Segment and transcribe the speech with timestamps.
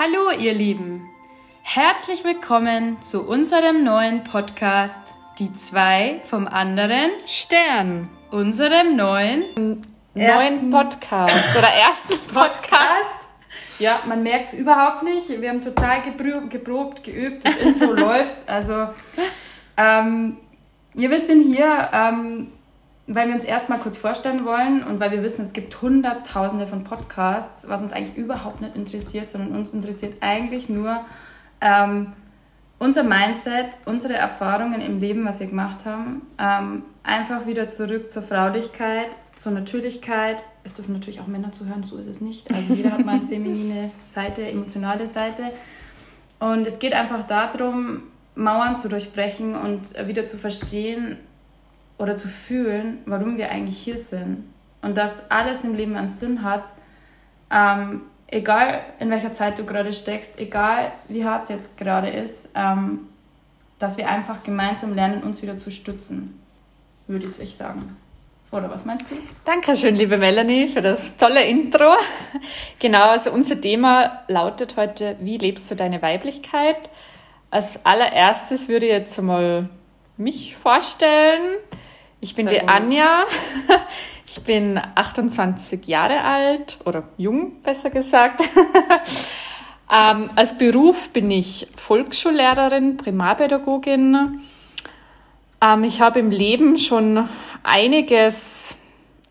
[0.00, 1.10] Hallo ihr Lieben,
[1.62, 9.42] herzlich willkommen zu unserem neuen Podcast, die zwei vom anderen Stern, unserem neuen
[10.14, 13.10] neuen Podcast oder ersten Podcast.
[13.80, 15.28] Ja, man merkt es überhaupt nicht.
[15.28, 18.48] Wir haben total geprobt, geprobt geübt, das Intro läuft.
[18.48, 18.90] Also,
[19.76, 20.36] ähm,
[20.94, 22.52] ja, wir sind hier, ähm,
[23.08, 26.84] weil wir uns erstmal kurz vorstellen wollen und weil wir wissen, es gibt hunderttausende von
[26.84, 31.00] Podcasts, was uns eigentlich überhaupt nicht interessiert, sondern uns interessiert eigentlich nur
[31.62, 32.12] ähm,
[32.78, 36.20] unser Mindset, unsere Erfahrungen im Leben, was wir gemacht haben.
[36.38, 40.42] Ähm, einfach wieder zurück zur Fraulichkeit, zur Natürlichkeit.
[40.62, 42.52] Es dürfen natürlich auch Männer zuhören, so ist es nicht.
[42.52, 45.44] Also jeder hat mal eine feminine Seite, emotionale Seite.
[46.40, 48.02] Und es geht einfach darum,
[48.34, 51.16] Mauern zu durchbrechen und wieder zu verstehen
[51.98, 54.44] oder zu fühlen, warum wir eigentlich hier sind.
[54.82, 56.72] Und dass alles im Leben einen Sinn hat.
[57.50, 62.48] Ähm, egal in welcher Zeit du gerade steckst, egal wie hart es jetzt gerade ist,
[62.54, 63.08] ähm,
[63.78, 66.40] dass wir einfach gemeinsam lernen, uns wieder zu stützen,
[67.06, 67.96] würde ich sagen.
[68.50, 69.16] Oder was meinst du?
[69.44, 71.96] Dankeschön, liebe Melanie, für das tolle Intro.
[72.78, 76.76] Genau, also unser Thema lautet heute, wie lebst du deine Weiblichkeit?
[77.50, 79.68] Als allererstes würde ich jetzt mal
[80.16, 81.56] mich vorstellen.
[82.20, 82.68] Ich bin Sehr die gut.
[82.68, 83.24] Anja.
[84.30, 88.42] Ich bin 28 Jahre alt oder jung, besser gesagt.
[89.90, 94.42] ähm, als Beruf bin ich Volksschullehrerin, Primarpädagogin.
[95.62, 97.26] Ähm, ich habe im Leben schon
[97.62, 98.74] einiges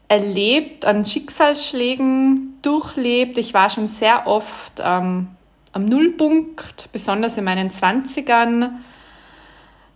[0.08, 3.38] erlebt, an Schicksalsschlägen durchlebt.
[3.38, 5.28] Ich war schon sehr oft ähm,
[5.74, 8.80] am Nullpunkt, besonders in meinen 20ern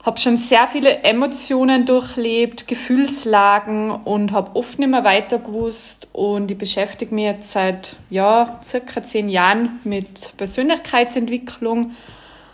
[0.03, 6.07] habe schon sehr viele Emotionen durchlebt, Gefühlslagen und habe oft nicht mehr weiter gewusst.
[6.13, 11.91] Und ich beschäftige mich jetzt seit ja, circa zehn Jahren mit Persönlichkeitsentwicklung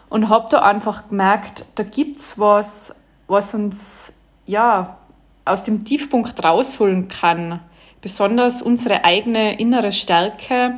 [0.09, 4.97] und habe da einfach gemerkt, da gibt es was, was uns ja,
[5.45, 7.61] aus dem Tiefpunkt rausholen kann.
[8.01, 10.73] Besonders unsere eigene innere Stärke.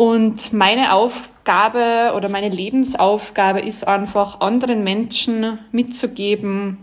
[0.00, 6.78] Und meine Aufgabe oder meine Lebensaufgabe ist einfach, anderen Menschen mitzugeben,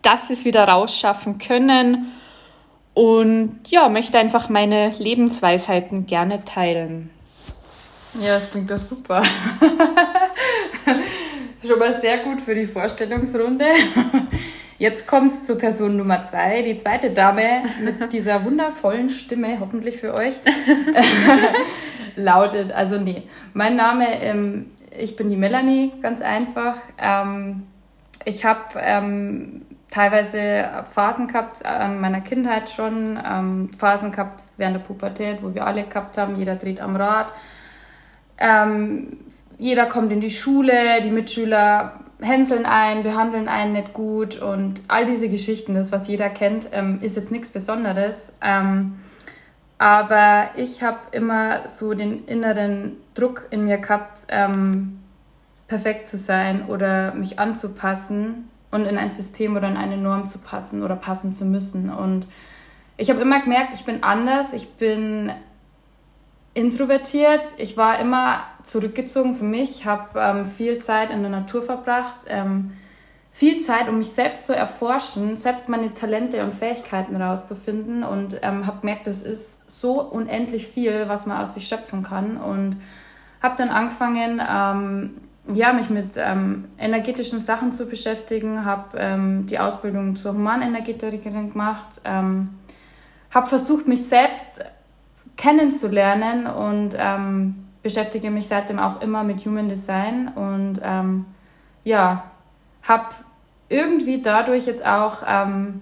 [0.00, 2.10] dass sie es wieder rausschaffen können.
[2.94, 7.10] Und ja, möchte einfach meine Lebensweisheiten gerne teilen.
[8.18, 9.22] Ja, das klingt doch super.
[11.62, 13.66] Schon mal sehr gut für die Vorstellungsrunde.
[14.82, 19.98] Jetzt kommt es zur Person Nummer zwei, die zweite Dame mit dieser wundervollen Stimme, hoffentlich
[19.98, 20.34] für euch.
[22.16, 23.22] lautet, also nee,
[23.54, 26.78] mein Name, ähm, ich bin die Melanie, ganz einfach.
[26.98, 27.62] Ähm,
[28.24, 34.82] ich habe ähm, teilweise Phasen gehabt an meiner Kindheit schon, ähm, Phasen gehabt während der
[34.82, 37.32] Pubertät, wo wir alle gehabt haben, jeder dreht am Rad.
[38.36, 39.16] Ähm,
[39.58, 45.04] jeder kommt in die Schule, die Mitschüler hänseln einen, behandeln einen nicht gut und all
[45.04, 48.32] diese Geschichten, das was jeder kennt, ähm, ist jetzt nichts Besonderes.
[48.40, 49.00] Ähm,
[49.78, 55.00] aber ich habe immer so den inneren Druck in mir gehabt, ähm,
[55.66, 60.38] perfekt zu sein oder mich anzupassen und in ein System oder in eine Norm zu
[60.38, 61.90] passen oder passen zu müssen.
[61.90, 62.26] Und
[62.96, 65.32] ich habe immer gemerkt, ich bin anders, ich bin
[66.54, 72.16] introvertiert, ich war immer zurückgezogen für mich, habe ähm, viel Zeit in der Natur verbracht.
[72.26, 72.72] Ähm,
[73.34, 78.66] viel Zeit, um mich selbst zu erforschen, selbst meine Talente und Fähigkeiten rauszufinden und ähm,
[78.66, 82.76] habe gemerkt, das ist so unendlich viel, was man aus sich schöpfen kann und
[83.42, 85.14] habe dann angefangen, ähm,
[85.52, 92.00] ja, mich mit ähm, energetischen Sachen zu beschäftigen, habe ähm, die Ausbildung zur Humanenergetikerin gemacht,
[92.04, 94.60] habe versucht, mich selbst
[95.36, 100.80] kennenzulernen und ähm, beschäftige mich seitdem auch immer mit Human Design und
[101.84, 102.30] ja,
[102.82, 103.06] habe
[103.68, 105.80] irgendwie dadurch jetzt auch ähm,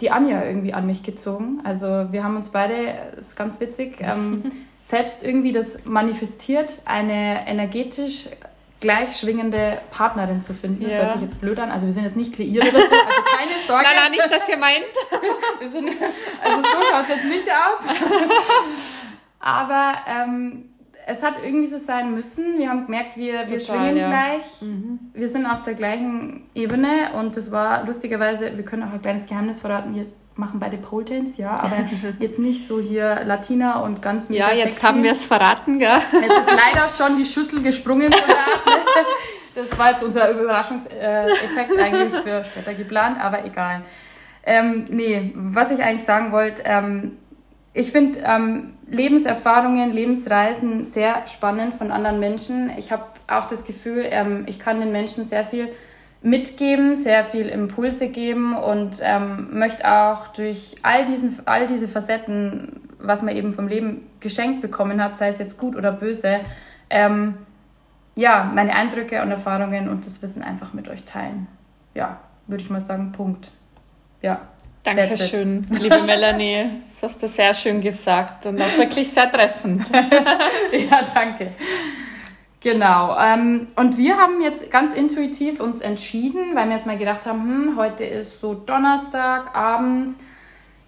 [0.00, 1.60] die Anja irgendwie an mich gezogen.
[1.64, 4.44] Also wir haben uns beide, ist ganz witzig, ähm,
[4.82, 8.28] selbst irgendwie das manifestiert, eine energetisch
[8.80, 10.84] gleich schwingende Partnerin zu finden.
[10.84, 11.70] Das hört sich jetzt blöd an.
[11.70, 13.84] Also wir sind jetzt nicht kreiert oder so, also keine Sorge.
[13.84, 14.84] nein, nein, nicht, dass ihr meint.
[15.60, 15.88] wir sind,
[16.44, 17.96] also so schaut es jetzt nicht aus.
[19.40, 20.70] Aber ähm,
[21.06, 22.58] es hat irgendwie so sein müssen.
[22.58, 24.08] Wir haben gemerkt, wir, Total, wir schwingen ja.
[24.08, 24.62] gleich.
[24.62, 24.98] Mhm.
[25.14, 29.26] Wir sind auf der gleichen Ebene und das war lustigerweise, wir können auch ein kleines
[29.26, 30.06] Geheimnis verraten, wir
[30.38, 31.84] machen beide Pole Dance, ja, aber
[32.20, 34.86] jetzt nicht so hier Latina und ganz mega Ja, jetzt sexy.
[34.86, 35.98] haben wir es verraten, gell?
[36.12, 38.10] Jetzt ist leider schon die Schüssel gesprungen.
[39.54, 43.82] das war jetzt unser Überraschungseffekt eigentlich für später geplant, aber egal.
[44.44, 47.18] Ähm, nee, was ich eigentlich sagen wollte, ähm,
[47.74, 52.72] ich finde ähm, Lebenserfahrungen, Lebensreisen sehr spannend von anderen Menschen.
[52.78, 55.68] Ich habe auch das Gefühl, ähm, ich kann den Menschen sehr viel
[56.22, 62.80] mitgeben, sehr viel Impulse geben und ähm, möchte auch durch all, diesen, all diese Facetten,
[62.98, 66.40] was man eben vom Leben geschenkt bekommen hat, sei es jetzt gut oder böse,
[66.90, 67.34] ähm,
[68.16, 71.46] ja, meine Eindrücke und Erfahrungen und das Wissen einfach mit euch teilen.
[71.94, 72.18] Ja,
[72.48, 73.50] würde ich mal sagen, Punkt.
[74.20, 74.40] Ja.
[74.82, 76.70] Dankeschön, liebe Melanie.
[76.88, 79.88] Das hast du sehr schön gesagt und auch wirklich sehr treffend.
[79.92, 81.52] ja, danke.
[82.60, 83.16] Genau.
[83.18, 87.42] Ähm, und wir haben jetzt ganz intuitiv uns entschieden, weil wir jetzt mal gedacht haben,
[87.42, 90.14] hm, heute ist so Donnerstagabend.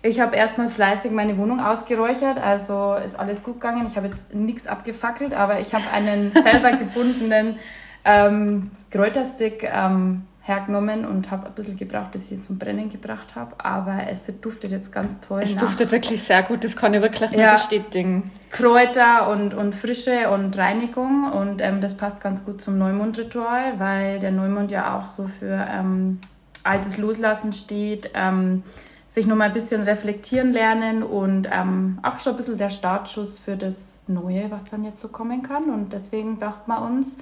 [0.02, 3.87] Ich habe erstmal fleißig meine Wohnung ausgeräuchert, also ist alles gut gegangen.
[3.87, 7.58] Ich habe jetzt nichts abgefackelt, aber ich habe einen selber gebundenen
[8.05, 13.37] ähm, Kräuterstick ähm, hergenommen und habe ein bisschen gebraucht, bis ich ihn zum Brennen gebracht
[13.37, 13.54] habe.
[13.58, 15.40] Aber es duftet jetzt ganz toll.
[15.42, 15.62] Es nach.
[15.62, 18.31] duftet wirklich sehr gut, das kann ich wirklich nur ja, bestätigen.
[18.50, 24.19] Kräuter und, und Frische und Reinigung und ähm, das passt ganz gut zum Neumond-Ritual, weil
[24.19, 26.19] der Neumond ja auch so für ähm,
[26.64, 28.10] altes Loslassen steht.
[28.14, 28.62] Ähm,
[29.10, 33.56] sich nochmal ein bisschen reflektieren lernen und ähm, auch schon ein bisschen der Startschuss für
[33.56, 35.64] das Neue, was dann jetzt so kommen kann.
[35.64, 37.16] Und deswegen dachte man uns,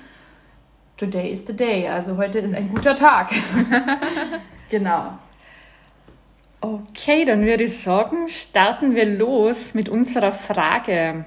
[0.98, 1.88] today is the day.
[1.88, 3.30] Also heute ist ein guter Tag.
[4.68, 5.18] genau.
[6.60, 11.24] Okay, dann würde ich sagen, starten wir los mit unserer Frage.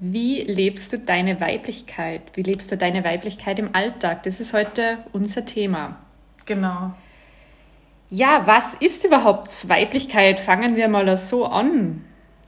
[0.00, 2.22] Wie lebst du deine Weiblichkeit?
[2.34, 4.24] Wie lebst du deine Weiblichkeit im Alltag?
[4.24, 6.00] Das ist heute unser Thema.
[6.44, 6.92] Genau.
[8.10, 10.40] Ja, was ist überhaupt Weiblichkeit?
[10.40, 12.04] Fangen wir mal so an.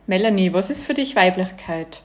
[0.09, 2.03] Melanie, was ist für dich Weiblichkeit?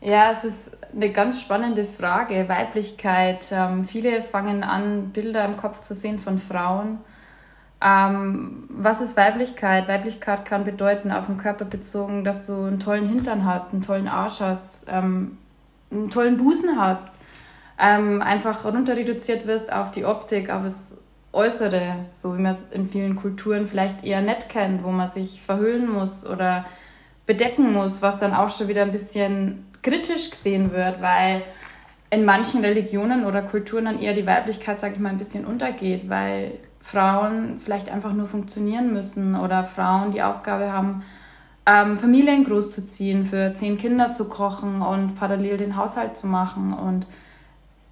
[0.00, 2.48] Ja, es ist eine ganz spannende Frage.
[2.48, 3.46] Weiblichkeit.
[3.52, 6.98] Ähm, viele fangen an, Bilder im Kopf zu sehen von Frauen.
[7.82, 9.86] Ähm, was ist Weiblichkeit?
[9.86, 14.08] Weiblichkeit kann bedeuten, auf den Körper bezogen, dass du einen tollen Hintern hast, einen tollen
[14.08, 15.36] Arsch hast, ähm,
[15.90, 17.10] einen tollen Busen hast.
[17.78, 20.96] Ähm, einfach runter reduziert wirst auf die Optik, auf das
[21.34, 25.42] Äußere, so wie man es in vielen Kulturen vielleicht eher nett kennt, wo man sich
[25.42, 26.64] verhüllen muss oder
[27.26, 31.42] bedecken muss, was dann auch schon wieder ein bisschen kritisch gesehen wird, weil
[32.10, 36.08] in manchen Religionen oder Kulturen dann eher die Weiblichkeit, sage ich mal, ein bisschen untergeht,
[36.08, 41.04] weil Frauen vielleicht einfach nur funktionieren müssen oder Frauen die Aufgabe haben,
[41.66, 47.06] ähm, Familien großzuziehen, für zehn Kinder zu kochen und parallel den Haushalt zu machen und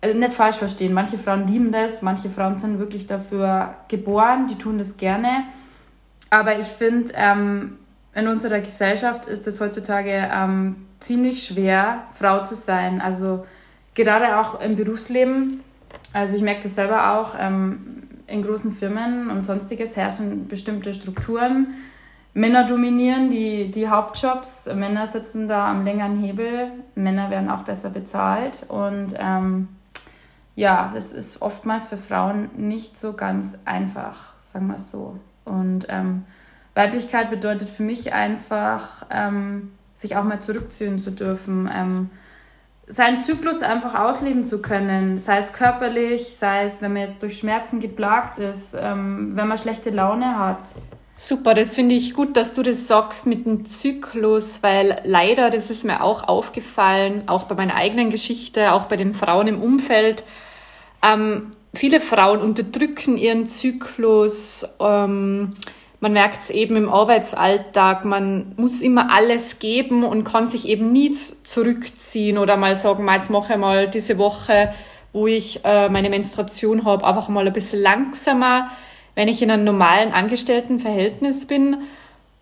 [0.01, 0.93] äh, nicht falsch verstehen.
[0.95, 5.45] Manche Frauen lieben das, manche Frauen sind wirklich dafür geboren, die tun das gerne.
[6.31, 7.79] Aber ich finde, ähm,
[8.15, 13.01] in unserer Gesellschaft ist es heutzutage ähm, ziemlich schwer, Frau zu sein.
[13.01, 13.47] Also
[13.95, 15.61] gerade auch im Berufsleben.
[16.13, 17.35] Also ich merke das selber auch.
[17.39, 21.75] Ähm, in großen Firmen und sonstiges herrschen bestimmte Strukturen.
[22.33, 27.91] Männer dominieren die, die Hauptjobs, Männer sitzen da am längeren Hebel, Männer werden auch besser
[27.91, 29.69] bezahlt und ähm,
[30.57, 35.19] ja, das ist oftmals für Frauen nicht so ganz einfach, sagen wir es so.
[35.45, 36.25] Und ähm,
[36.75, 42.11] Weiblichkeit bedeutet für mich einfach, ähm, sich auch mal zurückziehen zu dürfen, ähm,
[42.87, 47.39] seinen Zyklus einfach ausleben zu können, sei es körperlich, sei es, wenn man jetzt durch
[47.39, 50.59] Schmerzen geplagt ist, ähm, wenn man schlechte Laune hat.
[51.17, 55.71] Super, das finde ich gut, dass du das sagst mit dem Zyklus, weil leider, das
[55.71, 60.25] ist mir auch aufgefallen, auch bei meiner eigenen Geschichte, auch bei den Frauen im Umfeld,
[61.03, 64.67] ähm, viele Frauen unterdrücken ihren Zyklus.
[64.81, 65.55] Ähm,
[66.05, 70.93] man merkt es eben im Arbeitsalltag, man muss immer alles geben und kann sich eben
[70.93, 74.75] nie zurückziehen oder mal sagen, jetzt mache ich mal diese Woche,
[75.15, 78.69] wo ich äh, meine Menstruation habe, einfach mal ein bisschen langsamer.
[79.15, 81.79] Wenn ich in einem normalen Angestelltenverhältnis bin,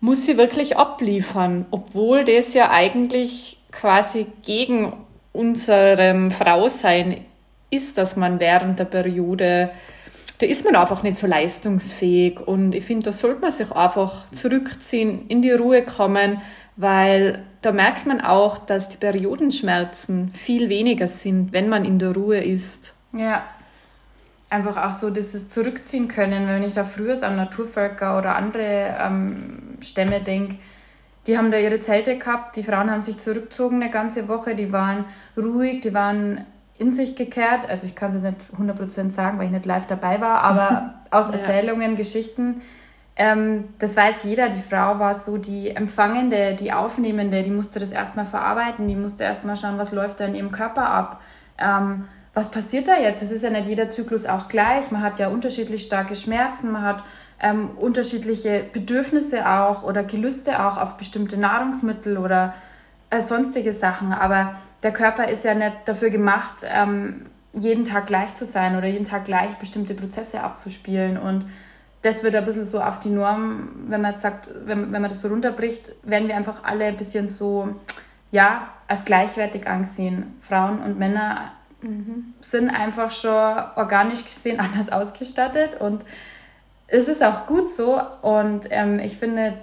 [0.01, 4.91] muss ich wirklich abliefern, obwohl das ja eigentlich quasi gegen
[5.31, 7.21] unserem Frausein
[7.69, 9.69] ist, dass man während der Periode,
[10.43, 12.41] da ist man einfach nicht so leistungsfähig.
[12.41, 16.41] Und ich finde, da sollte man sich einfach zurückziehen, in die Ruhe kommen,
[16.75, 22.13] weil da merkt man auch, dass die Periodenschmerzen viel weniger sind, wenn man in der
[22.13, 22.95] Ruhe ist.
[23.13, 23.43] Ja,
[24.49, 26.47] einfach auch so dieses Zurückziehen können.
[26.47, 30.57] Wenn ich da früher an Naturvölker oder andere ähm, Stämme denke,
[31.25, 34.73] die haben da ihre Zelte gehabt, die Frauen haben sich zurückgezogen eine ganze Woche, die
[34.73, 35.05] waren
[35.37, 36.45] ruhig, die waren
[36.77, 37.69] in sich gekehrt.
[37.69, 41.29] Also ich kann es nicht 100% sagen, weil ich nicht live dabei war, aber aus
[41.29, 41.97] Erzählungen, ja.
[41.97, 42.61] Geschichten,
[43.15, 44.49] ähm, das weiß jeder.
[44.49, 49.23] Die Frau war so die Empfangende, die Aufnehmende, die musste das erstmal verarbeiten, die musste
[49.23, 51.21] erstmal schauen, was läuft da in ihrem Körper ab.
[51.59, 53.21] Ähm, was passiert da jetzt?
[53.21, 54.89] Es ist ja nicht jeder Zyklus auch gleich.
[54.89, 57.03] Man hat ja unterschiedlich starke Schmerzen, man hat
[57.39, 62.55] ähm, unterschiedliche Bedürfnisse auch oder Gelüste auch auf bestimmte Nahrungsmittel oder
[63.11, 64.13] äh, sonstige Sachen.
[64.13, 68.87] Aber der Körper ist ja nicht dafür gemacht, ähm, jeden Tag gleich zu sein oder
[68.87, 71.17] jeden Tag gleich bestimmte Prozesse abzuspielen.
[71.17, 71.45] Und
[72.01, 75.09] das wird ein bisschen so auf die Norm, wenn man jetzt sagt, wenn, wenn man
[75.09, 77.69] das so runterbricht, werden wir einfach alle ein bisschen so,
[78.31, 80.35] ja, als gleichwertig angesehen.
[80.41, 82.33] Frauen und Männer mhm.
[82.41, 86.03] sind einfach schon organisch gesehen anders ausgestattet und
[86.87, 89.53] es ist auch gut so und ähm, ich finde,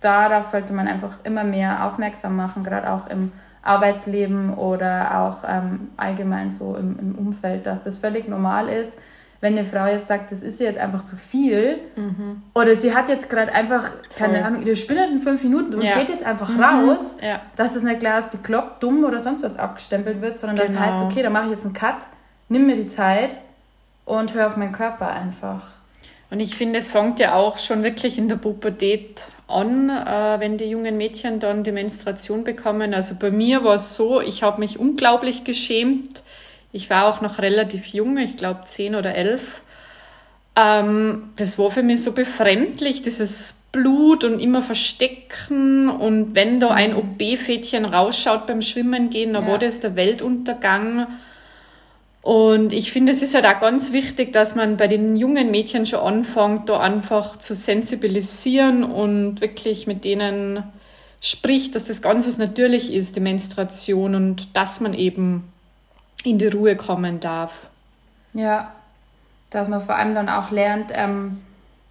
[0.00, 3.32] darauf sollte man einfach immer mehr aufmerksam machen, gerade auch im
[3.66, 8.92] Arbeitsleben oder auch ähm, allgemein so im, im, Umfeld, dass das völlig normal ist,
[9.40, 12.42] wenn eine Frau jetzt sagt, das ist ihr jetzt einfach zu viel mhm.
[12.54, 14.44] oder sie hat jetzt gerade einfach, keine.
[14.44, 15.98] Ahnung, ihre Spinne in fünf Minuten und ja.
[15.98, 16.62] geht jetzt einfach mhm.
[16.62, 17.40] raus, ja.
[17.56, 20.70] dass das nicht gleich als bekloppt, dumm oder sonst was abgestempelt wird, sondern genau.
[20.70, 21.96] das heißt, okay, dann mache ich jetzt einen Cut,
[22.48, 23.36] nimm mir die Zeit
[24.04, 25.75] und hör auf meinen Körper einfach.
[26.30, 30.58] Und ich finde, es fängt ja auch schon wirklich in der Pubertät an, äh, wenn
[30.58, 32.94] die jungen Mädchen dann die Menstruation bekommen.
[32.94, 36.22] Also bei mir war es so, ich habe mich unglaublich geschämt.
[36.72, 39.62] Ich war auch noch relativ jung, ich glaube zehn oder elf.
[40.56, 45.88] Ähm, das war für mich so befremdlich, dieses Blut und immer verstecken.
[45.88, 46.96] Und wenn da ein.
[46.96, 49.52] OB-Fädchen rausschaut beim Schwimmen gehen, dann ja.
[49.52, 51.06] war das der Weltuntergang.
[52.26, 55.86] Und ich finde, es ist halt auch ganz wichtig, dass man bei den jungen Mädchen
[55.86, 60.64] schon anfängt, da einfach zu sensibilisieren und wirklich mit denen
[61.20, 65.52] spricht, dass das ganz was natürlich ist, die Menstruation und dass man eben
[66.24, 67.68] in die Ruhe kommen darf.
[68.32, 68.72] Ja,
[69.50, 71.40] dass man vor allem dann auch lernt, ähm,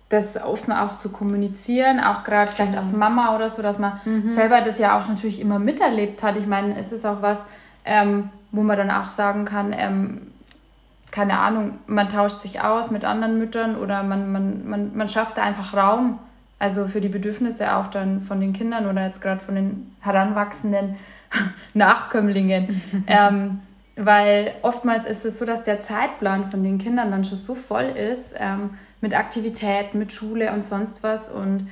[0.10, 2.84] das offen auch zu kommunizieren, auch gerade vielleicht genau.
[2.84, 4.30] als Mama oder so, dass man mhm.
[4.30, 6.36] selber das ja auch natürlich immer miterlebt hat.
[6.36, 7.46] Ich meine, es ist auch was,
[7.86, 10.22] ähm, wo man dann auch sagen kann, ähm,
[11.12, 15.38] keine Ahnung, man tauscht sich aus mit anderen Müttern oder man, man, man, man schafft
[15.38, 16.20] da einfach Raum,
[16.60, 20.96] also für die Bedürfnisse auch dann von den Kindern oder jetzt gerade von den heranwachsenden
[21.74, 22.82] Nachkömmlingen.
[23.08, 23.60] ähm,
[23.98, 27.86] weil oftmals ist es so, dass der Zeitplan von den Kindern dann schon so voll
[27.86, 31.30] ist ähm, mit Aktivitäten, mit Schule und sonst was.
[31.30, 31.68] Und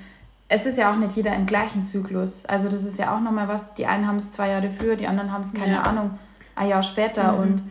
[0.48, 2.46] es ist ja auch nicht jeder im gleichen Zyklus.
[2.46, 3.74] Also das ist ja auch nochmal was.
[3.74, 5.82] Die einen haben es zwei Jahre früher, die anderen haben es, keine ja.
[5.82, 6.12] Ahnung,
[6.56, 7.34] ein Jahr später.
[7.34, 7.40] Mhm.
[7.40, 7.62] Und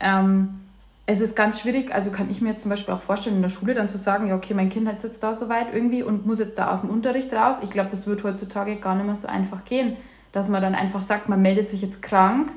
[0.00, 0.60] ähm,
[1.06, 3.48] es ist ganz schwierig, also kann ich mir jetzt zum Beispiel auch vorstellen, in der
[3.48, 6.38] Schule dann zu sagen, ja, okay, mein Kind ist jetzt da soweit irgendwie und muss
[6.38, 7.58] jetzt da aus dem Unterricht raus.
[7.62, 9.96] Ich glaube, das wird heutzutage gar nicht mehr so einfach gehen,
[10.30, 12.52] dass man dann einfach sagt, man meldet sich jetzt krank,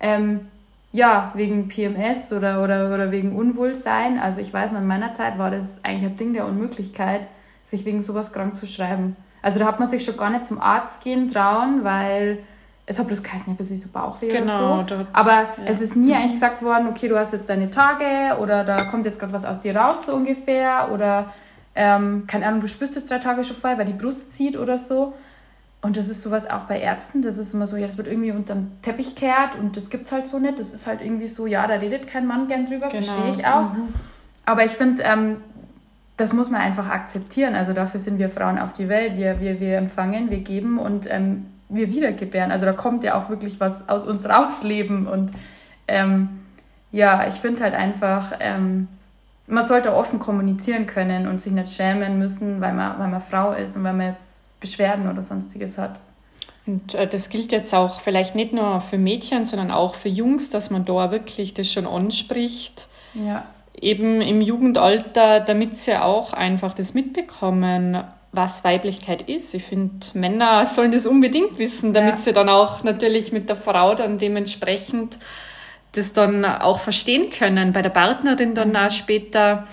[0.00, 0.48] ähm,
[0.92, 4.18] ja, wegen PMS oder, oder, oder wegen Unwohlsein.
[4.18, 7.28] Also ich weiß noch, in meiner Zeit war das eigentlich ein Ding der Unmöglichkeit,
[7.64, 9.16] sich wegen sowas krank zu schreiben.
[9.42, 12.38] Also da hat man sich schon gar nicht zum Arzt gehen trauen, weil
[12.88, 15.06] es hat bloß geheißen, ich habe so Bauchweh genau, oder so.
[15.12, 15.48] Aber ja.
[15.64, 19.04] es ist nie eigentlich gesagt worden, okay, du hast jetzt deine Tage oder da kommt
[19.04, 20.90] jetzt gerade was aus dir raus, so ungefähr.
[20.92, 21.32] Oder,
[21.74, 24.78] ähm, keine Ahnung, du spürst es drei Tage schon vorher, weil die Brust zieht oder
[24.78, 25.14] so.
[25.82, 28.32] Und das ist sowas auch bei Ärzten, das ist immer so, ja, das wird irgendwie
[28.32, 30.58] unter den Teppich kehrt und das gibt es halt so nicht.
[30.58, 33.02] Das ist halt irgendwie so, ja, da redet kein Mann gern drüber, genau.
[33.02, 33.72] verstehe ich auch.
[33.72, 33.88] Mhm.
[34.44, 35.36] Aber ich finde, ähm,
[36.16, 37.54] das muss man einfach akzeptieren.
[37.56, 39.16] Also dafür sind wir Frauen auf die Welt.
[39.16, 42.50] Wir, wir, wir empfangen, wir geben und ähm, wir wiedergebären.
[42.50, 45.06] Also da kommt ja auch wirklich was aus uns rausleben.
[45.06, 45.30] Und
[45.88, 46.40] ähm,
[46.92, 48.88] ja, ich finde halt einfach, ähm,
[49.46, 53.52] man sollte offen kommunizieren können und sich nicht schämen müssen, weil man, weil man Frau
[53.52, 56.00] ist und weil man jetzt Beschwerden oder sonstiges hat.
[56.66, 60.50] Und äh, das gilt jetzt auch vielleicht nicht nur für Mädchen, sondern auch für Jungs,
[60.50, 62.88] dass man da wirklich das schon anspricht.
[63.14, 63.44] Ja.
[63.78, 68.02] Eben im Jugendalter, damit sie auch einfach das mitbekommen,
[68.36, 69.54] was Weiblichkeit ist.
[69.54, 72.18] Ich finde, Männer sollen das unbedingt wissen, damit ja.
[72.18, 75.18] sie dann auch natürlich mit der Frau dann dementsprechend
[75.92, 77.72] das dann auch verstehen können.
[77.72, 78.76] Bei der Partnerin dann mhm.
[78.76, 79.66] auch später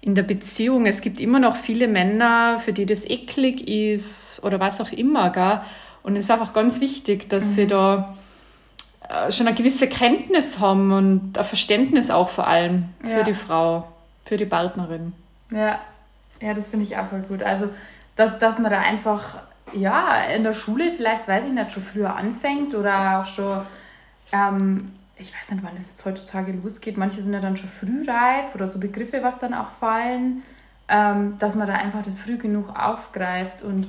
[0.00, 0.86] in der Beziehung.
[0.86, 5.30] Es gibt immer noch viele Männer, für die das eklig ist oder was auch immer.
[5.30, 5.60] Gell?
[6.02, 7.50] Und es ist einfach ganz wichtig, dass mhm.
[7.50, 8.16] sie da
[9.08, 13.22] äh, schon eine gewisse Kenntnis haben und ein Verständnis auch vor allem für ja.
[13.22, 13.88] die Frau,
[14.24, 15.12] für die Partnerin.
[15.50, 15.80] Ja,
[16.40, 17.42] ja, das finde ich auch voll gut.
[17.42, 17.68] Also
[18.16, 19.38] dass, dass man da einfach,
[19.72, 23.62] ja, in der Schule vielleicht, weiß ich nicht, schon früher anfängt oder auch schon,
[24.32, 26.96] ähm, ich weiß nicht, wann das jetzt heutzutage losgeht.
[26.96, 30.42] Manche sind ja dann schon frühreif oder so Begriffe, was dann auch fallen,
[30.88, 33.62] ähm, dass man da einfach das früh genug aufgreift.
[33.62, 33.86] Und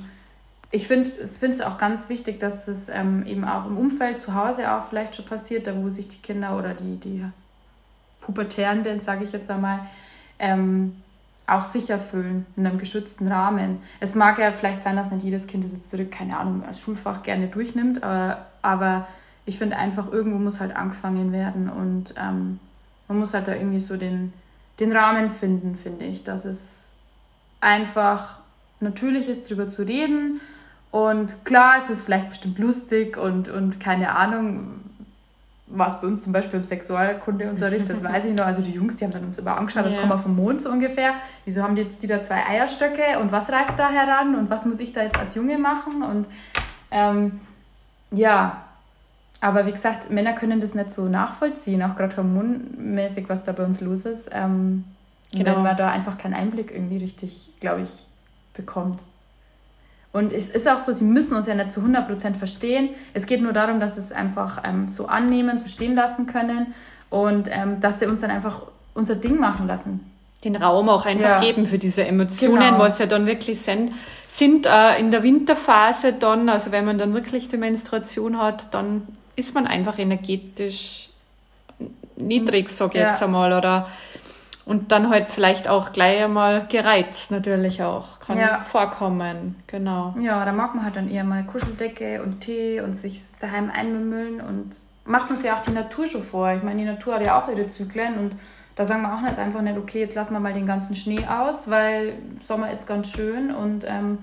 [0.70, 4.72] ich finde es auch ganz wichtig, dass das ähm, eben auch im Umfeld zu Hause
[4.72, 7.24] auch vielleicht schon passiert, da wo sich die Kinder oder die, die
[8.22, 9.80] Pubertärenden, sage ich jetzt einmal,
[10.38, 11.02] ähm,
[11.46, 13.80] auch sicher fühlen, in einem geschützten Rahmen.
[14.00, 16.80] Es mag ja vielleicht sein, dass nicht jedes Kind das jetzt zurück, keine Ahnung, als
[16.80, 19.06] Schulfach gerne durchnimmt, aber, aber
[19.44, 22.60] ich finde einfach, irgendwo muss halt angefangen werden und ähm,
[23.08, 24.32] man muss halt da irgendwie so den,
[24.80, 26.94] den Rahmen finden, finde ich, dass es
[27.60, 28.38] einfach
[28.80, 30.40] natürlich ist, drüber zu reden.
[30.90, 34.80] Und klar, es ist vielleicht bestimmt lustig und, und keine Ahnung,
[35.74, 38.44] was bei uns zum Beispiel im Sexualkundeunterricht, das weiß ich noch.
[38.44, 40.00] Also die Jungs, die haben dann uns immer angeschaut, das ja.
[40.00, 41.14] kommt wir vom Mond so ungefähr.
[41.44, 44.64] Wieso haben die jetzt die da zwei Eierstöcke und was reift da heran und was
[44.66, 46.02] muss ich da jetzt als Junge machen?
[46.02, 46.26] Und
[46.90, 47.40] ähm,
[48.10, 48.64] ja,
[49.40, 53.64] aber wie gesagt, Männer können das nicht so nachvollziehen, auch gerade hormonmäßig, was da bei
[53.64, 54.30] uns los ist.
[54.32, 54.84] Ähm,
[55.32, 55.56] genau.
[55.56, 58.06] Wenn man da einfach keinen Einblick irgendwie richtig, glaube ich,
[58.54, 59.02] bekommt.
[60.12, 62.90] Und es ist auch so, sie müssen uns ja nicht zu 100% verstehen.
[63.14, 66.74] Es geht nur darum, dass sie es einfach ähm, so annehmen, so stehen lassen können
[67.08, 68.62] und ähm, dass sie uns dann einfach
[68.94, 70.00] unser Ding machen lassen.
[70.44, 71.40] Den Raum auch einfach ja.
[71.40, 72.78] geben für diese Emotionen, genau.
[72.80, 73.92] was ja dann wirklich sind,
[74.26, 79.06] sind äh, in der Winterphase dann, also wenn man dann wirklich die Menstruation hat, dann
[79.36, 81.10] ist man einfach energetisch
[82.16, 83.10] niedrig, sag ich ja.
[83.10, 83.88] jetzt einmal, oder
[84.64, 88.20] und dann halt vielleicht auch gleich einmal gereizt natürlich auch.
[88.20, 88.62] Kann ja.
[88.64, 90.14] vorkommen, genau.
[90.20, 94.40] Ja, da mag man halt dann eher mal Kuscheldecke und Tee und sich daheim einmümmeln
[94.40, 96.52] und macht uns ja auch die Natur schon vor.
[96.52, 98.36] Ich meine, die Natur hat ja auch ihre Zyklen und
[98.76, 101.26] da sagen wir auch nicht einfach nicht, okay, jetzt lassen wir mal den ganzen Schnee
[101.26, 104.18] aus, weil Sommer ist ganz schön und ähm,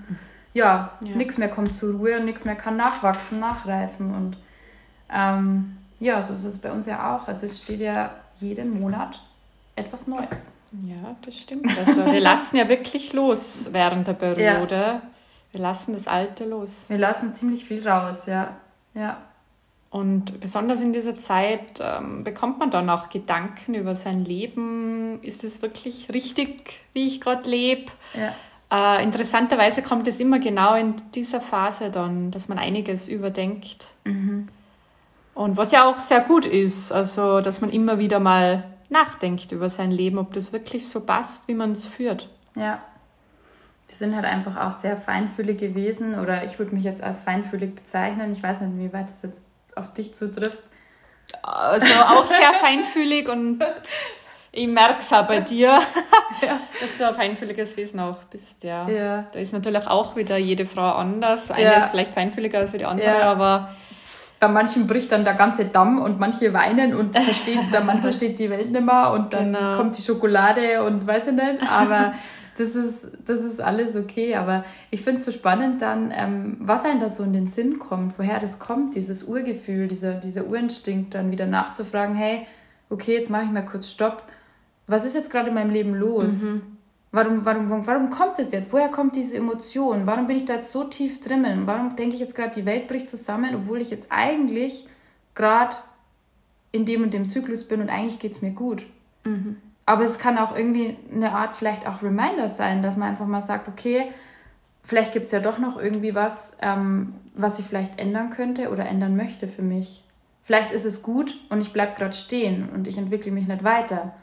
[0.54, 1.16] ja, ja.
[1.16, 4.36] nichts mehr kommt zur Ruhe und nichts mehr kann nachwachsen, nachreifen und
[5.12, 7.28] ähm, ja, so ist es bei uns ja auch.
[7.28, 9.20] Also es steht ja jeden Monat
[9.80, 10.28] etwas Neues.
[10.82, 11.76] Ja, das stimmt.
[11.76, 14.74] Also wir lassen ja wirklich los während der Periode.
[14.74, 15.02] Ja.
[15.52, 16.88] Wir lassen das Alte los.
[16.88, 18.56] Wir lassen ziemlich viel raus, ja.
[18.94, 19.18] Ja.
[19.90, 25.20] Und besonders in dieser Zeit ähm, bekommt man dann auch Gedanken über sein Leben.
[25.22, 27.90] Ist es wirklich richtig, wie ich gerade lebe?
[28.14, 28.98] Ja.
[28.98, 33.94] Äh, interessanterweise kommt es immer genau in dieser Phase dann, dass man einiges überdenkt.
[34.04, 34.46] Mhm.
[35.34, 39.70] Und was ja auch sehr gut ist, also dass man immer wieder mal nachdenkt über
[39.70, 42.28] sein Leben, ob das wirklich so passt, wie man es führt.
[42.54, 42.82] Ja.
[43.90, 47.74] Die sind halt einfach auch sehr feinfühlig gewesen oder ich würde mich jetzt als feinfühlig
[47.74, 48.32] bezeichnen.
[48.32, 49.42] Ich weiß nicht, wie weit das jetzt
[49.74, 50.62] auf dich zutrifft.
[51.42, 53.60] Also auch sehr feinfühlig und
[54.52, 55.80] ich merke es auch bei dir,
[56.42, 56.60] ja.
[56.80, 58.64] dass du ein feinfühliges Wesen auch bist.
[58.64, 58.88] Ja.
[58.88, 59.26] ja.
[59.32, 61.50] Da ist natürlich auch wieder jede Frau anders.
[61.50, 61.78] Eine ja.
[61.78, 63.74] ist vielleicht feinfühliger als die andere, aber
[64.40, 68.38] bei manchen bricht dann der ganze Damm und manche weinen und versteht, der Mann versteht
[68.38, 69.76] die Welt nicht mehr und dann genau.
[69.76, 71.70] kommt die Schokolade und weiß ich nicht.
[71.70, 72.14] Aber
[72.58, 74.34] das ist, das ist alles okay.
[74.36, 77.78] Aber ich finde es so spannend dann, ähm, was einem da so in den Sinn
[77.78, 82.46] kommt, woher das kommt, dieses Urgefühl, dieser, dieser Urinstinkt, dann wieder nachzufragen, hey,
[82.88, 84.22] okay, jetzt mache ich mal kurz Stopp.
[84.86, 86.42] Was ist jetzt gerade in meinem Leben los?
[86.42, 86.62] Mhm.
[87.12, 88.72] Warum, warum, warum kommt es jetzt?
[88.72, 90.06] Woher kommt diese Emotion?
[90.06, 91.66] Warum bin ich da jetzt so tief drinnen?
[91.66, 94.86] Warum denke ich jetzt gerade, die Welt bricht zusammen, obwohl ich jetzt eigentlich
[95.34, 95.76] gerade
[96.70, 98.86] in dem und dem Zyklus bin und eigentlich geht es mir gut?
[99.24, 99.56] Mhm.
[99.86, 103.42] Aber es kann auch irgendwie eine Art vielleicht auch Reminder sein, dass man einfach mal
[103.42, 104.12] sagt, okay,
[104.84, 108.86] vielleicht gibt es ja doch noch irgendwie was, ähm, was ich vielleicht ändern könnte oder
[108.86, 110.04] ändern möchte für mich.
[110.44, 114.14] Vielleicht ist es gut und ich bleibe gerade stehen und ich entwickle mich nicht weiter.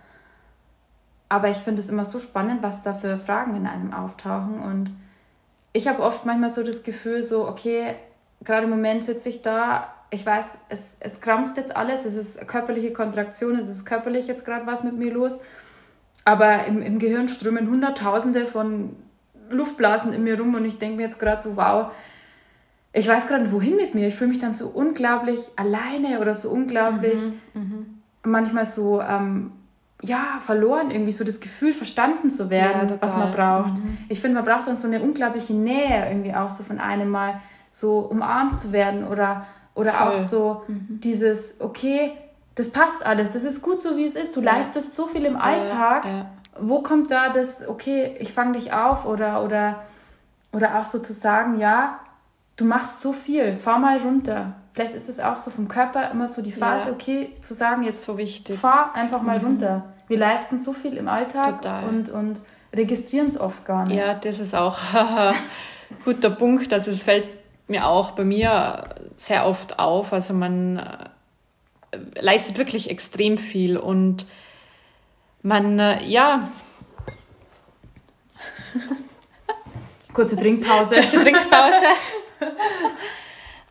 [1.29, 4.59] Aber ich finde es immer so spannend, was da für Fragen in einem auftauchen.
[4.59, 4.91] Und
[5.73, 7.95] ich habe oft manchmal so das Gefühl, so, okay,
[8.43, 12.47] gerade im Moment sitze ich da, ich weiß, es, es krampft jetzt alles, es ist
[12.47, 15.39] körperliche Kontraktion, es ist körperlich jetzt gerade was mit mir los.
[16.23, 18.95] Aber im, im Gehirn strömen Hunderttausende von
[19.49, 21.91] Luftblasen in mir rum und ich denke mir jetzt gerade so, wow,
[22.93, 24.07] ich weiß gerade wohin mit mir.
[24.07, 27.21] Ich fühle mich dann so unglaublich alleine oder so unglaublich,
[27.53, 28.01] mhm, mhm.
[28.23, 29.51] manchmal so ähm,
[30.01, 33.83] ja, verloren, irgendwie so das Gefühl, verstanden zu werden, ja, was man braucht.
[33.83, 33.97] Mhm.
[34.09, 37.41] Ich finde, man braucht dann so eine unglaubliche Nähe irgendwie auch so von einem mal
[37.71, 40.99] so umarmt zu werden oder, oder auch so mhm.
[40.99, 42.11] dieses, okay,
[42.55, 44.53] das passt alles, das ist gut so, wie es ist, du ja.
[44.53, 46.05] leistest so viel im Alltag.
[46.05, 46.25] Ja,
[46.59, 49.83] Wo kommt da das, okay, ich fange dich auf oder, oder,
[50.51, 51.99] oder auch so zu sagen, ja,
[52.55, 54.53] du machst so viel, fahr mal runter.
[54.77, 56.93] Vielleicht ist es auch so vom Körper immer so die Phase, ja.
[56.93, 58.59] okay, zu sagen, jetzt so wichtig.
[58.59, 59.45] fahr einfach mal mhm.
[59.45, 59.85] runter.
[60.07, 62.39] Wir leisten so viel im Alltag und, und
[62.71, 63.97] registrieren es oft gar nicht.
[63.97, 65.33] Ja, das ist auch ein
[66.05, 66.71] guter Punkt.
[66.71, 67.25] Also es fällt
[67.67, 68.83] mir auch bei mir
[69.15, 70.13] sehr oft auf.
[70.13, 74.27] Also man äh, leistet wirklich extrem viel und
[75.41, 76.51] man, äh, ja.
[80.13, 80.93] Kurze Trinkpause.
[80.97, 81.85] Kurze Trinkpause.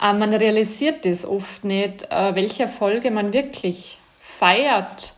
[0.06, 5.14] Aber man realisiert das oft nicht, äh, welche Erfolge man wirklich feiert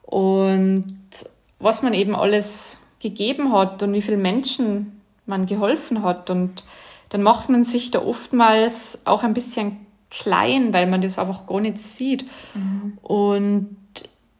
[0.00, 0.96] und
[1.58, 6.30] was man eben alles gegeben hat und wie viele Menschen man geholfen hat.
[6.30, 6.64] Und
[7.10, 11.60] dann macht man sich da oftmals auch ein bisschen klein, weil man das einfach gar
[11.60, 12.24] nicht sieht.
[12.54, 12.96] Mhm.
[13.02, 13.76] Und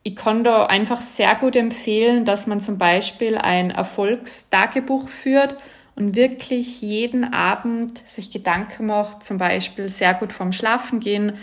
[0.02, 5.56] ich kann da einfach sehr gut empfehlen, dass man zum Beispiel ein Erfolgstagebuch führt
[5.96, 11.34] und wirklich jeden Abend sich Gedanken macht, zum Beispiel sehr gut vorm Schlafen gehen.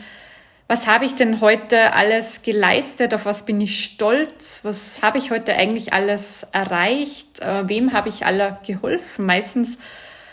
[0.68, 3.14] Was habe ich denn heute alles geleistet?
[3.14, 4.62] Auf was bin ich stolz?
[4.64, 7.42] Was habe ich heute eigentlich alles erreicht?
[7.42, 9.26] Äh, wem habe ich alle geholfen?
[9.26, 9.80] Meistens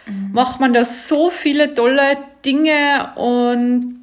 [0.06, 0.30] mhm.
[0.32, 3.98] macht man da so viele tolle Dinge und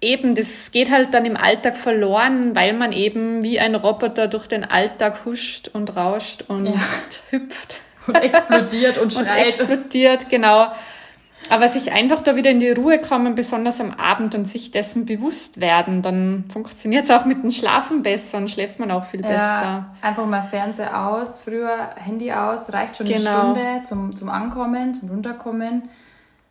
[0.00, 4.46] eben, das geht halt dann im Alltag verloren, weil man eben wie ein Roboter durch
[4.46, 6.80] den Alltag huscht und rauscht und ja.
[7.30, 7.78] hüpft.
[8.14, 9.26] Und explodiert und schreit.
[9.26, 10.68] Und explodiert, genau.
[11.48, 15.06] Aber sich einfach da wieder in die Ruhe kommen, besonders am Abend und sich dessen
[15.06, 19.22] bewusst werden, dann funktioniert es auch mit dem Schlafen besser und schläft man auch viel
[19.22, 19.86] ja, besser.
[20.02, 23.30] Einfach mal Fernseher aus, früher Handy aus, reicht schon genau.
[23.30, 25.88] eine Stunde zum, zum Ankommen, zum Runterkommen.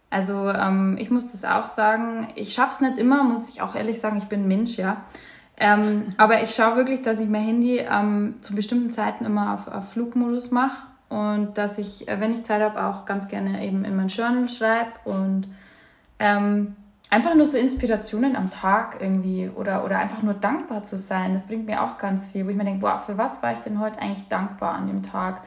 [0.10, 3.76] Also ähm, ich muss das auch sagen, ich schaffe es nicht immer, muss ich auch
[3.76, 4.98] ehrlich sagen, ich bin ein Mensch, ja.
[5.58, 9.74] Ähm, aber ich schaue wirklich, dass ich mein Handy ähm, zu bestimmten Zeiten immer auf,
[9.74, 10.76] auf Flugmodus mache
[11.16, 14.50] und dass ich, äh, wenn ich Zeit habe, auch ganz gerne eben in mein Journal
[14.50, 15.48] schreibe und
[16.20, 16.76] ähm,
[17.10, 21.48] einfach nur so Inspirationen am Tag irgendwie oder, oder einfach nur dankbar zu sein, das
[21.48, 23.80] bringt mir auch ganz viel, wo ich mir denke, boah, für was war ich denn
[23.80, 25.42] heute eigentlich dankbar an dem Tag?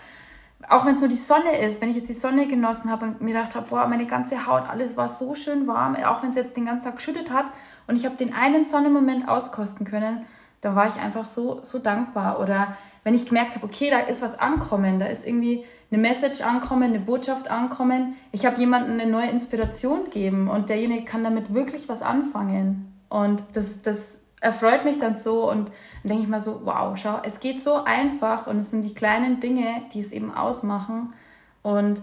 [0.69, 3.21] auch wenn es nur die Sonne ist, wenn ich jetzt die Sonne genossen habe und
[3.21, 6.37] mir gedacht habe, boah, meine ganze Haut, alles war so schön warm, auch wenn es
[6.37, 7.47] jetzt den ganzen Tag geschüttet hat
[7.87, 10.27] und ich habe den einen Sonnenmoment auskosten können,
[10.61, 12.41] da war ich einfach so, so dankbar.
[12.41, 16.43] Oder wenn ich gemerkt habe, okay, da ist was ankommen, da ist irgendwie eine Message
[16.43, 21.55] ankommen, eine Botschaft ankommen, ich habe jemandem eine neue Inspiration gegeben und derjenige kann damit
[21.55, 22.93] wirklich was anfangen.
[23.09, 25.71] Und das, das erfreut mich dann so und
[26.03, 28.95] dann denke ich mal so, wow, schau, es geht so einfach und es sind die
[28.95, 31.15] kleinen Dinge, die es eben ausmachen.
[31.63, 32.03] Und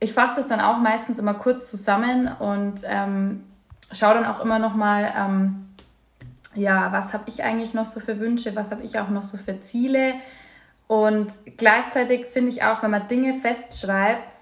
[0.00, 3.44] ich fasse das dann auch meistens immer kurz zusammen und ähm,
[3.92, 5.66] schaue dann auch immer noch mal, ähm,
[6.54, 9.38] ja, was habe ich eigentlich noch so für Wünsche, was habe ich auch noch so
[9.38, 10.14] für Ziele.
[10.86, 14.34] Und gleichzeitig finde ich auch, wenn man Dinge festschreibt,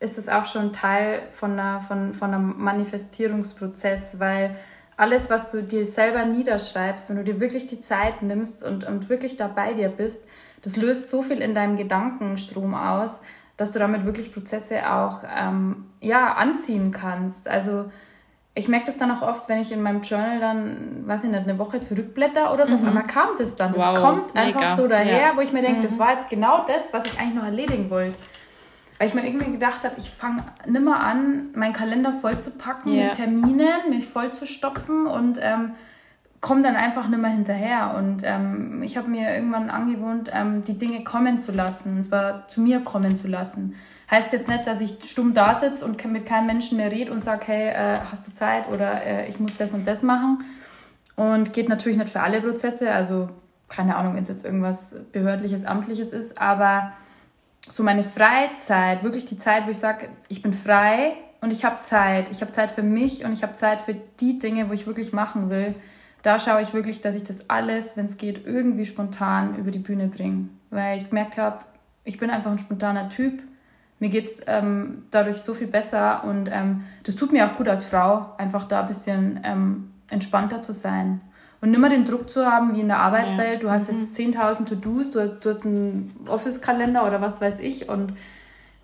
[0.00, 4.56] ist es auch schon Teil von, einer, von, von einem Manifestierungsprozess, weil
[4.96, 9.08] alles, was du dir selber niederschreibst, wenn du dir wirklich die Zeit nimmst und, und
[9.08, 10.26] wirklich da bei dir bist,
[10.62, 13.20] das löst so viel in deinem Gedankenstrom aus,
[13.56, 17.48] dass du damit wirklich Prozesse auch ähm, ja, anziehen kannst.
[17.48, 17.90] Also
[18.58, 21.42] ich merke das dann auch oft, wenn ich in meinem Journal dann, weiß ich nicht,
[21.42, 22.80] eine Woche zurückblätter oder so, mhm.
[22.80, 23.72] auf einmal kam das dann.
[23.72, 24.76] Das wow, kommt einfach mega.
[24.76, 25.36] so daher, ja.
[25.36, 25.82] wo ich mir denke, mhm.
[25.82, 28.18] das war jetzt genau das, was ich eigentlich noch erledigen wollte.
[28.98, 32.92] Weil ich mir irgendwie gedacht habe, ich fange nimmer an, meinen Kalender voll zu packen
[32.92, 33.04] yeah.
[33.04, 35.74] mit Terminen, mich voll zu stopfen und ähm,
[36.40, 37.94] komme dann einfach nimmer hinterher.
[37.96, 42.48] Und ähm, ich habe mir irgendwann angewohnt, ähm, die Dinge kommen zu lassen, und zwar
[42.48, 43.76] zu mir kommen zu lassen.
[44.10, 47.20] Heißt jetzt nicht, dass ich stumm da sitze und mit keinem Menschen mehr rede und
[47.20, 50.44] sage, hey, äh, hast du Zeit oder äh, ich muss das und das machen.
[51.16, 53.28] Und geht natürlich nicht für alle Prozesse, also
[53.68, 56.92] keine Ahnung, wenn es jetzt irgendwas behördliches, amtliches ist, aber
[57.68, 61.80] so meine Freizeit, wirklich die Zeit, wo ich sage, ich bin frei und ich habe
[61.82, 62.30] Zeit.
[62.30, 65.12] Ich habe Zeit für mich und ich habe Zeit für die Dinge, wo ich wirklich
[65.12, 65.74] machen will.
[66.22, 69.78] Da schaue ich wirklich, dass ich das alles, wenn es geht, irgendwie spontan über die
[69.78, 70.48] Bühne bringe.
[70.70, 71.64] Weil ich gemerkt habe,
[72.04, 73.42] ich bin einfach ein spontaner Typ.
[74.00, 77.68] Mir geht es ähm, dadurch so viel besser und ähm, das tut mir auch gut
[77.68, 81.20] als Frau, einfach da ein bisschen ähm, entspannter zu sein
[81.60, 83.62] und nicht mehr den Druck zu haben wie in der Arbeitswelt.
[83.62, 83.98] Du hast mhm.
[83.98, 88.12] jetzt 10.000 To-Dos, du, du, hast einen Office-Kalender oder was weiß ich und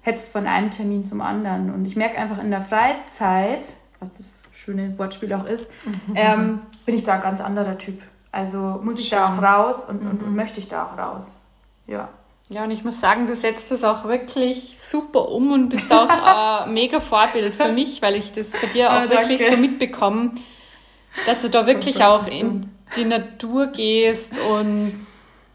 [0.00, 1.72] hetzt von einem Termin zum anderen.
[1.72, 3.66] Und ich merke einfach in der Freizeit,
[4.00, 6.60] was das schöne Wortspiel auch ist, mhm.
[6.86, 8.02] bin ich da ein ganz anderer Typ.
[8.32, 9.18] Also muss ich Schön.
[9.18, 10.10] da auch raus und, mhm.
[10.10, 10.36] und, und mhm.
[10.36, 11.46] möchte ich da auch raus.
[11.86, 12.08] Ja.
[12.54, 16.08] Ja, und ich muss sagen, du setzt das auch wirklich super um und bist auch
[16.66, 20.30] ein mega Vorbild für mich, weil ich das bei dir auch ja, wirklich so mitbekomme
[21.26, 25.06] dass du da wirklich auch in die Natur gehst und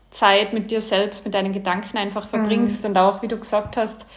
[0.09, 2.91] Zeit mit dir selbst, mit deinen Gedanken einfach verbringst mhm.
[2.91, 4.07] und auch, wie du gesagt hast,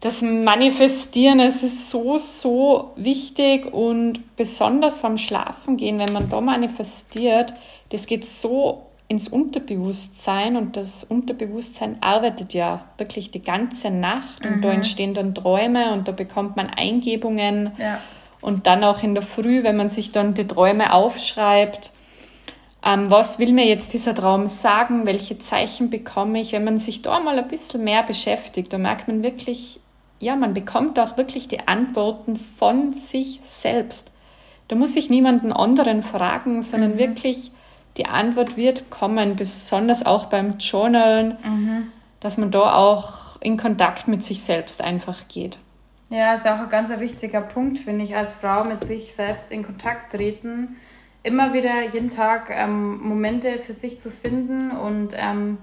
[0.00, 7.52] das Manifestieren, es ist so, so wichtig und besonders vom Schlafengehen, wenn man da manifestiert,
[7.90, 14.56] das geht so ins Unterbewusstsein und das Unterbewusstsein arbeitet ja wirklich die ganze Nacht und
[14.56, 14.60] mhm.
[14.62, 17.72] da entstehen dann Träume und da bekommt man Eingebungen.
[17.76, 17.98] Ja
[18.40, 21.92] und dann auch in der Früh, wenn man sich dann die Träume aufschreibt,
[22.84, 27.02] ähm, was will mir jetzt dieser Traum sagen, welche Zeichen bekomme ich, wenn man sich
[27.02, 29.80] da mal ein bisschen mehr beschäftigt, da merkt man wirklich,
[30.18, 34.14] ja, man bekommt auch wirklich die Antworten von sich selbst.
[34.68, 36.98] Da muss ich niemanden anderen fragen, sondern mhm.
[36.98, 37.52] wirklich
[38.00, 41.92] die Antwort wird kommen, besonders auch beim Journalen, mhm.
[42.20, 45.58] dass man da auch in Kontakt mit sich selbst einfach geht.
[46.08, 49.64] Ja, ist auch ein ganz wichtiger Punkt, finde ich, als Frau mit sich selbst in
[49.64, 50.76] Kontakt treten.
[51.22, 55.58] immer wieder jeden Tag ähm, Momente für sich zu finden und ähm,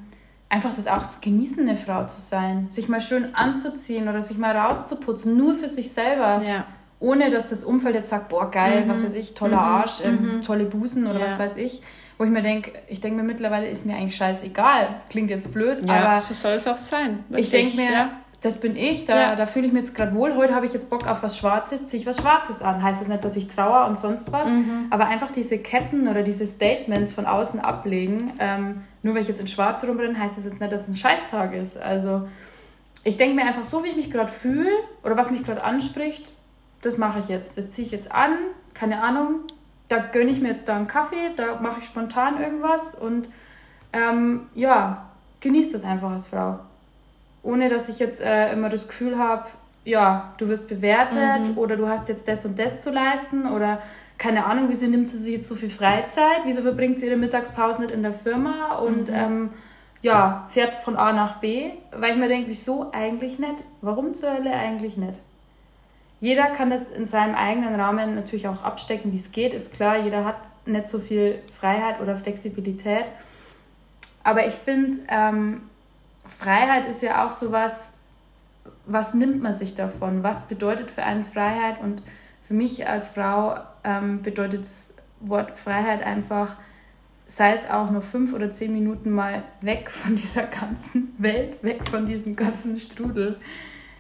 [0.47, 2.69] einfach das auch zu genießen, eine Frau zu sein.
[2.69, 6.43] Sich mal schön anzuziehen oder sich mal rauszuputzen, nur für sich selber.
[6.45, 6.65] Ja.
[6.99, 8.89] Ohne dass das Umfeld jetzt sagt, boah, geil, mhm.
[8.89, 9.63] was weiß ich, toller mhm.
[9.63, 10.41] Arsch, ähm, mhm.
[10.41, 11.27] tolle Busen oder ja.
[11.27, 11.81] was weiß ich.
[12.17, 15.01] Wo ich mir denke, ich denke mir mittlerweile, ist mir eigentlich scheißegal.
[15.09, 16.17] Klingt jetzt blöd, ja, aber.
[16.17, 17.23] so soll es auch sein.
[17.29, 17.45] Wirklich.
[17.45, 18.09] Ich denke mir, ja
[18.41, 20.35] das bin ich, da, da fühle ich mich jetzt gerade wohl.
[20.35, 22.83] Heute habe ich jetzt Bock auf was Schwarzes, ziehe ich was Schwarzes an.
[22.83, 24.87] Heißt das nicht, dass ich trauer und sonst was, mhm.
[24.91, 28.33] aber einfach diese Ketten oder diese Statements von außen ablegen.
[28.37, 30.95] Ähm, nur weil ich jetzt in Schwarz rumrenne, heißt das jetzt nicht, dass es ein
[30.95, 31.77] Scheißtag ist.
[31.77, 32.27] Also
[33.03, 34.69] ich denke mir einfach so, wie ich mich gerade fühle
[35.03, 36.31] oder was mich gerade anspricht,
[36.87, 37.57] das mache ich jetzt.
[37.57, 38.37] Das ziehe ich jetzt an,
[38.73, 39.41] keine Ahnung.
[39.89, 43.29] Da gönne ich mir jetzt da einen Kaffee, da mache ich spontan irgendwas und
[43.93, 46.59] ähm, ja, genieße das einfach als Frau
[47.47, 49.45] ohne dass ich jetzt äh, immer das Gefühl habe,
[49.85, 51.57] ja, du wirst bewertet mhm.
[51.57, 53.81] oder du hast jetzt das und das zu leisten oder
[54.17, 57.81] keine Ahnung, wieso nimmt sie sich jetzt so viel Freizeit, wieso verbringt sie ihre Mittagspause
[57.81, 59.15] nicht in der Firma und mhm.
[59.15, 59.49] ähm,
[60.01, 63.65] ja, fährt von A nach B, weil ich mir denke, wieso eigentlich nicht?
[63.81, 65.21] Warum zur Hölle eigentlich nicht?
[66.19, 69.97] Jeder kann das in seinem eigenen Rahmen natürlich auch abstecken, wie es geht, ist klar,
[69.97, 73.05] jeder hat nicht so viel Freiheit oder Flexibilität.
[74.23, 75.61] Aber ich finde, ähm,
[76.39, 77.73] Freiheit ist ja auch so was,
[78.85, 80.23] was nimmt man sich davon?
[80.23, 81.81] Was bedeutet für einen Freiheit?
[81.81, 82.03] Und
[82.47, 86.55] für mich als Frau ähm, bedeutet das Wort Freiheit einfach,
[87.25, 91.87] sei es auch nur fünf oder zehn Minuten mal weg von dieser ganzen Welt, weg
[91.89, 93.37] von diesem ganzen Strudel.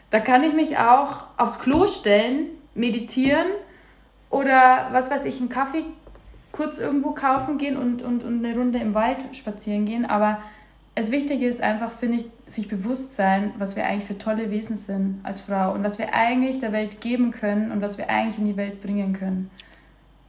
[0.09, 3.47] Da kann ich mich auch aufs Klo stellen, meditieren
[4.29, 5.83] oder was weiß ich, einen Kaffee
[6.51, 10.05] kurz irgendwo kaufen gehen und, und, und eine Runde im Wald spazieren gehen.
[10.05, 10.39] Aber
[10.95, 14.77] das Wichtige ist einfach, finde ich, sich bewusst sein, was wir eigentlich für tolle Wesen
[14.77, 18.39] sind als Frau und was wir eigentlich der Welt geben können und was wir eigentlich
[18.39, 19.51] in die Welt bringen können.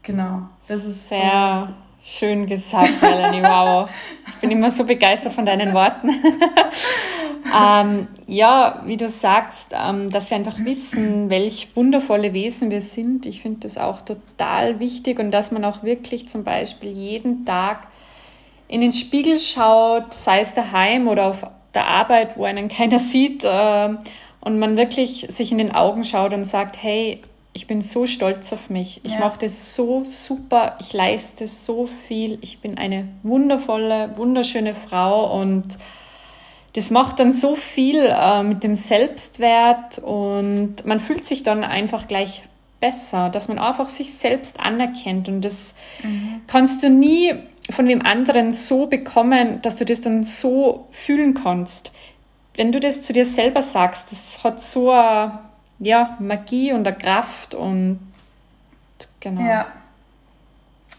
[0.02, 0.42] Genau.
[0.56, 2.18] Das ist sehr so.
[2.18, 3.42] schön gesagt, Melanie.
[3.42, 3.88] Wow.
[4.26, 6.10] Ich bin immer so begeistert von deinen Worten.
[7.54, 13.26] ähm, ja, wie du sagst, ähm, dass wir einfach wissen, welch wundervolle Wesen wir sind.
[13.26, 17.88] Ich finde das auch total wichtig und dass man auch wirklich zum Beispiel jeden Tag
[18.66, 23.44] in den Spiegel schaut, sei es daheim oder auf der Arbeit, wo einen keiner sieht
[23.44, 23.88] äh,
[24.40, 27.22] und man wirklich sich in den Augen schaut und sagt, hey,
[27.54, 29.00] ich bin so stolz auf mich.
[29.02, 29.20] Ich ja.
[29.20, 30.76] mache das so super.
[30.80, 32.38] Ich leiste so viel.
[32.40, 35.78] Ich bin eine wundervolle, wunderschöne Frau und
[36.78, 42.06] das macht dann so viel äh, mit dem Selbstwert und man fühlt sich dann einfach
[42.06, 42.44] gleich
[42.78, 46.40] besser, dass man einfach sich selbst anerkennt und das mhm.
[46.46, 47.34] kannst du nie
[47.68, 51.92] von dem anderen so bekommen, dass du das dann so fühlen kannst.
[52.54, 55.40] Wenn du das zu dir selber sagst, das hat so eine
[55.80, 57.98] ja, Magie und eine Kraft und
[59.18, 59.40] genau.
[59.40, 59.66] Ja.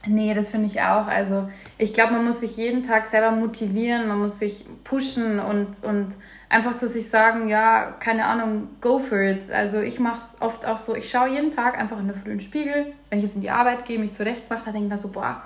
[0.06, 1.08] Nee, das finde ich auch.
[1.08, 1.50] Also
[1.82, 6.10] ich glaube, man muss sich jeden Tag selber motivieren, man muss sich pushen und, und
[6.50, 9.50] einfach zu sich sagen, ja, keine Ahnung, go for it.
[9.50, 12.42] Also ich mache es oft auch so, ich schaue jeden Tag einfach in der frühen
[12.42, 15.08] Spiegel, wenn ich jetzt in die Arbeit gehe, mich zurechtmache, dann denke ich mir so,
[15.08, 15.42] boah,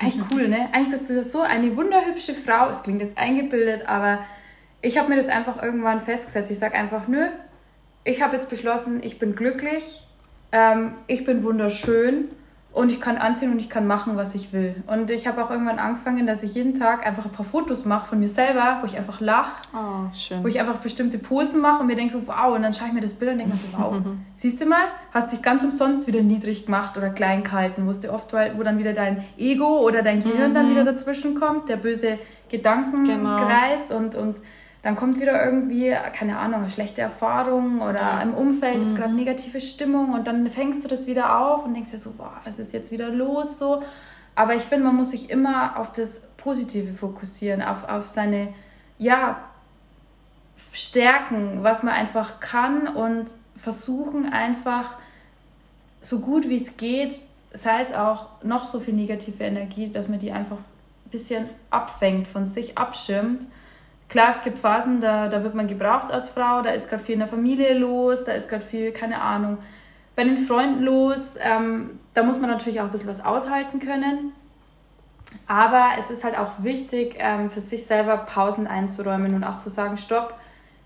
[0.00, 0.68] eigentlich cool, ne?
[0.72, 2.68] Eigentlich bist du so eine wunderhübsche Frau.
[2.68, 4.18] Es klingt jetzt eingebildet, aber
[4.80, 6.50] ich habe mir das einfach irgendwann festgesetzt.
[6.50, 7.28] Ich sage einfach, nö,
[8.02, 10.02] ich habe jetzt beschlossen, ich bin glücklich,
[10.50, 12.30] ähm, ich bin wunderschön
[12.72, 14.74] und ich kann anziehen und ich kann machen, was ich will.
[14.86, 18.08] Und ich habe auch irgendwann angefangen, dass ich jeden Tag einfach ein paar Fotos mache
[18.08, 20.08] von mir selber, wo ich einfach lache, oh,
[20.42, 22.94] wo ich einfach bestimmte Posen mache und mir denke so, wow, und dann schaue ich
[22.94, 23.94] mir das Bild und denke mir so, wow,
[24.36, 28.32] siehst du mal, hast dich ganz umsonst wieder niedrig gemacht oder klein gehalten, wusste oft,
[28.32, 30.54] wo dann wieder dein Ego oder dein Gehirn mhm.
[30.54, 34.00] dann wieder dazwischen kommt, der böse Gedankenkreis genau.
[34.00, 34.36] und, und
[34.82, 38.20] dann kommt wieder irgendwie, keine Ahnung, eine schlechte Erfahrung oder ja.
[38.20, 38.82] im Umfeld mhm.
[38.82, 42.12] ist gerade negative Stimmung und dann fängst du das wieder auf und denkst dir so,
[42.12, 43.82] boah, was ist jetzt wieder los so.
[44.34, 48.48] Aber ich finde, man muss sich immer auf das Positive fokussieren, auf, auf seine,
[48.98, 49.40] ja,
[50.72, 54.96] Stärken, was man einfach kann und versuchen einfach
[56.00, 57.14] so gut wie es geht,
[57.52, 62.26] sei es auch noch so viel negative Energie, dass man die einfach ein bisschen abfängt,
[62.26, 63.42] von sich abschirmt
[64.12, 67.14] Klar, es gibt Phasen, da, da wird man gebraucht als Frau, da ist gerade viel
[67.14, 69.56] in der Familie los, da ist gerade viel, keine Ahnung,
[70.14, 71.36] bei den Freunden los.
[71.40, 74.34] Ähm, da muss man natürlich auch ein bisschen was aushalten können.
[75.46, 79.70] Aber es ist halt auch wichtig, ähm, für sich selber Pausen einzuräumen und auch zu
[79.70, 80.34] sagen, stopp,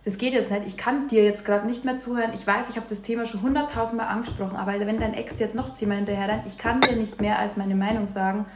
[0.05, 2.31] das geht jetzt nicht, ich kann dir jetzt gerade nicht mehr zuhören.
[2.33, 5.73] Ich weiß, ich habe das Thema schon hunderttausendmal angesprochen, aber wenn dein Ex jetzt noch
[5.73, 8.47] zehnmal hinterher rennt, ich kann dir nicht mehr als meine Meinung sagen.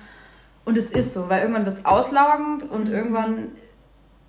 [0.65, 2.95] Und es ist so, weil irgendwann wird es auslaugend und mhm.
[2.95, 3.49] irgendwann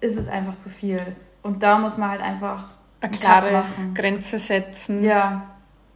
[0.02, 1.16] ist es einfach zu viel.
[1.44, 2.66] Und da muss man halt einfach
[3.00, 3.64] eine klare
[3.96, 5.04] Grenze setzen.
[5.04, 5.44] Ja.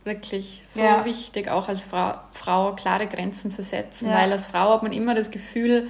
[0.04, 1.04] wirklich so Ja.
[1.04, 4.18] wichtig, auch als Frau, Frau klare Grenzen zu setzen, Ja.
[4.18, 5.90] weil als Frau hat man immer das Gefühl,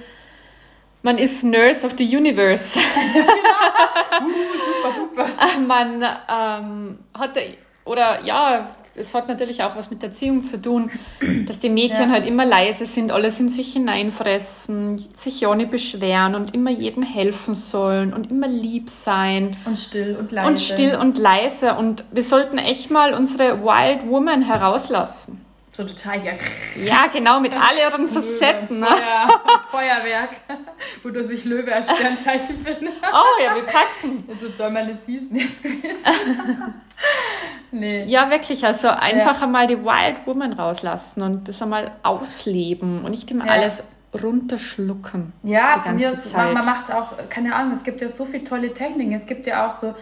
[1.02, 2.78] man ist Nurse of the Universe.
[4.18, 5.26] Super, super.
[5.66, 7.38] man ähm, hat,
[7.84, 10.90] oder ja, es hat natürlich auch was mit Erziehung zu tun,
[11.46, 12.10] dass die Mädchen Ja.
[12.10, 17.02] halt immer leise sind, alles in sich hineinfressen, sich ja nicht beschweren und immer jedem
[17.02, 19.56] helfen sollen und immer lieb sein.
[19.64, 20.48] Und still und leise.
[20.48, 21.74] Und still und leise.
[21.74, 25.45] Und wir sollten echt mal unsere Wild Woman herauslassen.
[25.76, 26.32] So total, ja.
[26.82, 28.80] Ja, genau, mit all ihren Facetten.
[28.80, 28.86] Ne?
[28.86, 30.30] Feuer, Feuerwerk,
[31.02, 32.88] wo du sich Löwe als Sternzeichen bin.
[33.02, 34.24] Oh ja, wir passen.
[34.26, 36.02] Also soll man das hießen jetzt gewesen.
[37.72, 38.04] nee.
[38.04, 38.64] Ja, wirklich.
[38.64, 43.52] Also einfach einmal die Wild Woman rauslassen und das einmal ausleben und nicht immer Ja.
[43.52, 45.34] alles runterschlucken.
[45.42, 46.54] Ja, die von mir ganze aus, Zeit.
[46.54, 49.12] man macht es auch, keine Ahnung, es gibt ja so viele tolle Techniken.
[49.12, 49.94] Es gibt ja auch so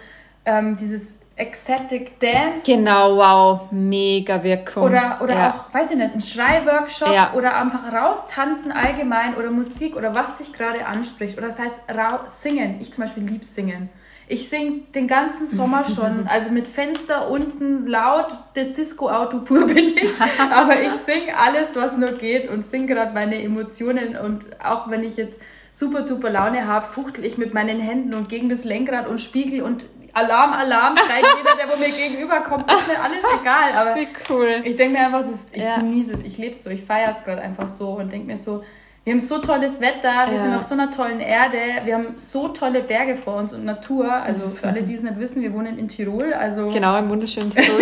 [0.45, 2.63] ähm, dieses Ecstatic Dance.
[2.65, 4.85] Genau, wow, mega Wirkung.
[4.85, 5.51] Oder, oder ja.
[5.51, 7.33] auch, weiß ich nicht, ein Schreiworkshop Ja.
[7.35, 11.37] oder einfach raustanzen allgemein oder Musik oder was dich gerade anspricht.
[11.37, 12.77] Oder das heißt raus, singen.
[12.81, 13.91] Ich zum Beispiel lieb singen.
[14.29, 19.97] Ich singe den ganzen Sommer schon, also mit Fenster unten laut, das Disco-Auto pur bin
[19.97, 20.13] ich.
[20.55, 24.17] Aber ich singe alles, was nur geht und singe gerade meine Emotionen.
[24.17, 25.41] Und auch wenn ich jetzt
[25.73, 29.61] super duper Laune habe, fuchtel ich mit meinen Händen und gegen das Lenkrad und Spiegel
[29.63, 33.73] und Alarm, Alarm, schreit jeder, der wo mir gegenüberkommt, ist mir alles egal.
[33.77, 34.63] Aber Wie cool.
[34.65, 35.77] ich denke mir einfach, das, ich Ja.
[35.77, 38.39] genieße es, ich lebe es so, ich feiere es gerade einfach so und denke mir
[38.39, 38.63] so,
[39.03, 40.43] wir haben so tolles Wetter, wir Ja.
[40.43, 44.11] sind auf so einer tollen Erde, wir haben so tolle Berge vor uns und Natur.
[44.11, 47.51] Also für alle, die es nicht wissen, wir wohnen in Tirol, also Genau, im wunderschönen
[47.51, 47.81] Tirol.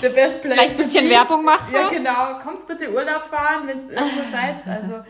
[0.00, 0.54] the best place.
[0.54, 1.10] Gleich ein bisschen.
[1.10, 1.72] Werbung machen.
[1.74, 2.38] Ja, genau.
[2.44, 4.56] Kommt bitte Urlaub fahren, wenn es irgendwo seid.
[4.80, 5.02] Also,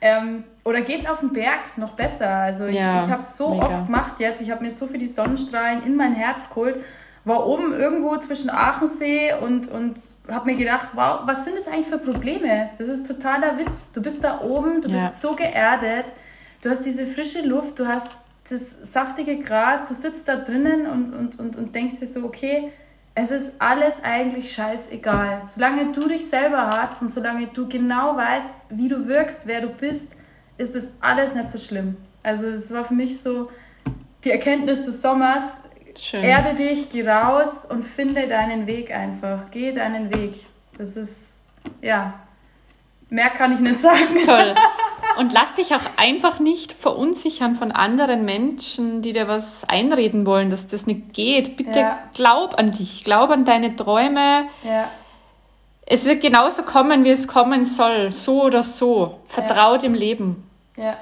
[0.00, 2.28] ähm, oder geht's auf den Berg noch besser?
[2.28, 3.66] Also ich, Ja, ich habe es so mega.
[3.66, 4.40] oft gemacht jetzt.
[4.40, 6.82] Ich habe mir so viel die Sonnenstrahlen in mein Herz geholt.
[7.24, 11.88] War oben irgendwo zwischen Aachensee und, und habe mir gedacht, wow, was sind das eigentlich
[11.88, 12.70] für Probleme?
[12.78, 13.92] Das ist totaler Witz.
[13.92, 14.94] Du bist da oben, du Ja.
[15.08, 16.06] bist so geerdet,
[16.62, 18.08] du hast diese frische Luft, du hast
[18.48, 22.72] das saftige Gras, du sitzt da drinnen und, und, und, und denkst dir so, okay,
[23.20, 25.42] es ist alles eigentlich scheißegal.
[25.46, 29.68] Solange du dich selber hast und solange du genau weißt, wie du wirkst, wer du
[29.70, 30.12] bist,
[30.56, 31.96] ist das alles nicht so schlimm.
[32.22, 33.50] Also es war für mich so
[34.22, 35.42] die Erkenntnis des Sommers,
[35.98, 36.22] Schön.
[36.22, 39.50] erde dich, geh raus und finde deinen Weg einfach.
[39.50, 40.46] Geh deinen Weg.
[40.76, 41.38] Das ist,
[41.82, 42.20] ja,
[43.10, 44.14] mehr kann ich nicht sagen.
[44.24, 44.54] Toll.
[45.18, 50.48] Und lass dich auch einfach nicht verunsichern von anderen Menschen, die dir was einreden wollen,
[50.48, 51.56] dass das nicht geht.
[51.56, 51.98] Bitte Ja.
[52.14, 54.44] glaub an dich, glaub an deine Träume.
[54.62, 54.88] Ja,
[55.90, 58.12] Es wird genauso kommen, wie es kommen soll.
[58.12, 59.20] So oder so.
[59.26, 60.48] Vertrau dem Leben.
[60.76, 60.96] ja.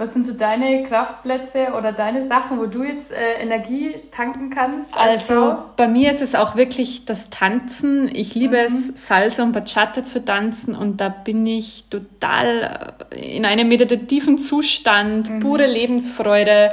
[0.00, 4.96] Was sind so deine Kraftplätze oder deine Sachen, wo du jetzt äh, Energie tanken kannst?
[4.96, 5.64] als Also Frau?
[5.76, 8.08] bei mir ist es auch wirklich das Tanzen.
[8.14, 8.64] Ich liebe Mhm.
[8.64, 14.38] es, Salsa und Bachata zu tanzen und da bin ich total äh, in einem meditativen
[14.38, 15.40] Zustand, Mhm.
[15.40, 16.70] pure Lebensfreude,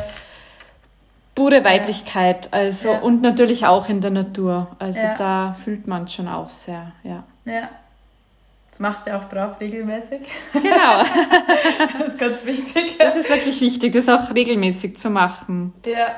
[1.35, 2.47] pure Weiblichkeit.
[2.53, 2.99] Also Ja.
[2.99, 4.67] und natürlich auch in der Natur.
[4.79, 5.15] Also Ja.
[5.17, 7.25] da fühlt man schon auch sehr, ja.
[7.43, 7.67] Ja.
[8.77, 10.19] Das machst du auch brav regelmäßig.
[10.53, 11.01] Genau,
[11.97, 12.95] Das ist ganz wichtig.
[12.99, 15.73] das ist wirklich wichtig, das auch regelmäßig zu machen.
[15.83, 16.09] Ja.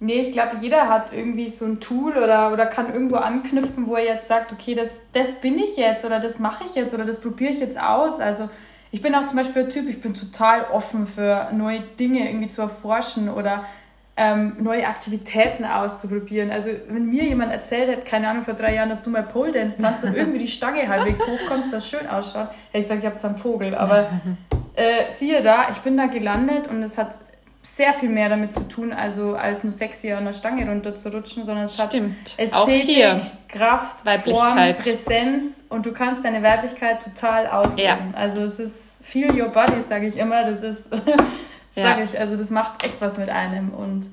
[0.00, 3.94] Nee, ich glaube, jeder hat irgendwie so ein Tool oder, oder kann irgendwo anknüpfen, wo
[3.94, 7.04] er jetzt sagt, okay, das, das bin ich jetzt oder das mache ich jetzt oder
[7.04, 8.18] das probiere ich jetzt aus.
[8.18, 8.50] Also
[8.90, 12.48] ich bin auch zum Beispiel ein Typ, ich bin total offen für neue Dinge irgendwie
[12.48, 13.66] zu erforschen oder
[14.16, 16.50] ähm, neue Aktivitäten auszuprobieren.
[16.50, 19.52] Also wenn mir jemand erzählt hätte, keine Ahnung, vor drei Jahren, dass du mal Pole
[19.52, 23.06] Dance machst und irgendwie die Stange halbwegs hochkommst, das schön ausschaut, hätte ich gesagt, ich
[23.06, 23.74] habe jetzt einen Vogel.
[23.74, 24.08] Aber
[24.74, 27.12] äh, siehe da, ich bin da gelandet und es hat
[27.62, 31.64] sehr viel mehr damit zu tun, also als nur sexy an der Stange runterzurutschen, sondern
[31.64, 32.16] es Stimmt.
[32.32, 33.22] hat Ästhetik.
[33.48, 34.76] Kraft, Weiblichkeit.
[34.76, 38.12] Form, Präsenz und du kannst deine Weiblichkeit total ausleben.
[38.12, 38.18] Ja.
[38.18, 40.90] Also es ist feel your body, sage ich immer, das ist,
[41.74, 41.82] Ja.
[41.84, 44.08] sage ich, also das macht echt was mit einem und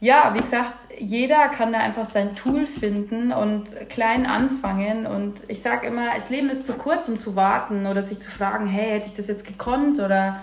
[0.00, 5.06] ja, wie gesagt, jeder kann da einfach sein Tool finden und klein anfangen.
[5.06, 8.28] Und ich sage immer, das Leben ist zu kurz, um zu warten oder sich zu
[8.28, 10.40] fragen, hey, hätte ich das jetzt gekonnt oder,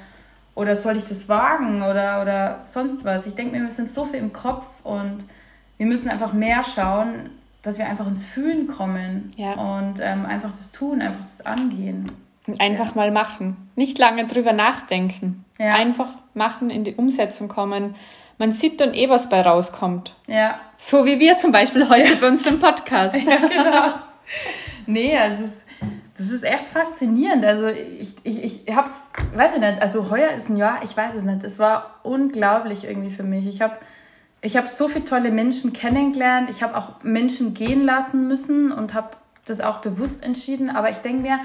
[0.56, 3.26] oder soll ich das wagen oder, oder sonst was.
[3.26, 5.26] Ich denke mir, wir sind so viel im Kopf und
[5.76, 7.30] wir müssen einfach mehr schauen,
[7.62, 9.56] dass wir einfach ins Fühlen kommen Ja.
[9.56, 12.10] und ähm, einfach das tun, einfach das angehen.
[12.60, 13.70] Einfach mal machen.
[13.76, 15.44] Nicht lange drüber nachdenken.
[15.60, 15.74] Ja.
[15.74, 16.08] Einfach
[16.40, 17.96] machen, in die Umsetzung kommen.
[18.40, 20.16] Man sieht dann eh, was bei rauskommt.
[20.26, 23.14] Ja, So wie wir zum Beispiel heute bei unserem Podcast.
[23.50, 23.96] genau.
[24.88, 25.66] Nee, also es ist,
[26.18, 27.46] das ist echt faszinierend.
[27.46, 28.92] Also ich, ich, ich hab's,
[29.36, 31.44] weiß ich nicht, also heuer ist ein Jahr, ich weiß es nicht.
[31.44, 33.46] Es war unglaublich irgendwie für mich.
[33.46, 33.78] Ich habe
[34.42, 36.50] ich habe so viele tolle Menschen kennengelernt.
[36.50, 39.10] Ich habe auch Menschen gehen lassen müssen und habe
[39.46, 40.70] das auch bewusst entschieden.
[40.70, 41.40] Aber ich denke mir,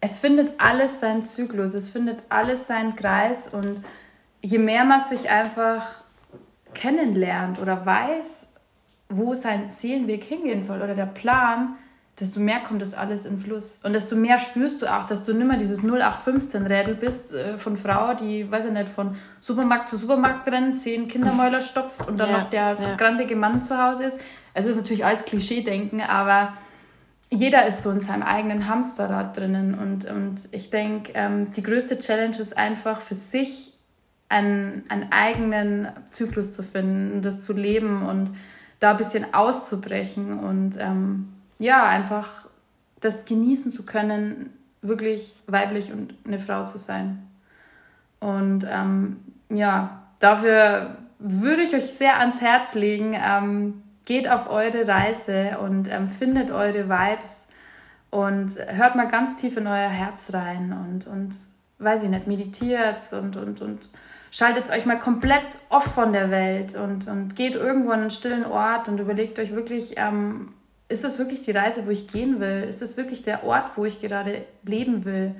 [0.00, 3.48] es findet alles seinen Zyklus, es findet alles seinen Kreis.
[3.48, 3.82] Und
[4.44, 5.86] je mehr man sich einfach
[6.74, 8.52] kennenlernt oder weiß,
[9.08, 11.76] wo sein Seelenweg hingehen soll oder der Plan,
[12.20, 13.80] desto mehr kommt das alles in Fluss.
[13.82, 17.76] Und desto mehr spürst du auch, dass du nicht mehr dieses 0815-Rädel bist äh, von
[17.76, 22.30] Frau, die, weiß ich nicht, von Supermarkt zu Supermarkt rennt, zehn Kindermäuler stopft und dann
[22.30, 22.96] ja, noch der ja.
[22.96, 24.18] grandige Mann zu Hause ist.
[24.52, 26.52] Also ist natürlich alles Klischee-Denken, aber
[27.30, 29.74] jeder ist so in seinem eigenen Hamsterrad drinnen.
[29.74, 33.73] Und, und ich denke, ähm, die größte Challenge ist einfach für sich
[34.34, 38.30] einen, einen eigenen Zyklus zu finden, das zu leben und
[38.80, 42.48] da ein bisschen auszubrechen und ähm, ja, einfach
[43.00, 44.50] das genießen zu können,
[44.82, 47.22] wirklich weiblich und eine Frau zu sein.
[48.18, 49.18] Und ähm,
[49.50, 55.88] ja, dafür würde ich euch sehr ans Herz legen, ähm, geht auf eure Reise und
[55.90, 57.46] ähm, findet eure Vibes
[58.10, 61.34] und hört mal ganz tief in euer Herz rein und, und
[61.78, 63.90] weiß ich nicht, meditiert und, und, und
[64.34, 68.44] schaltet euch mal komplett off von der Welt und, und geht irgendwo an einen stillen
[68.44, 70.52] Ort und überlegt euch wirklich, ähm,
[70.88, 72.64] ist das wirklich die Reise, wo ich gehen will?
[72.68, 75.36] Ist das wirklich der Ort, wo ich gerade leben will?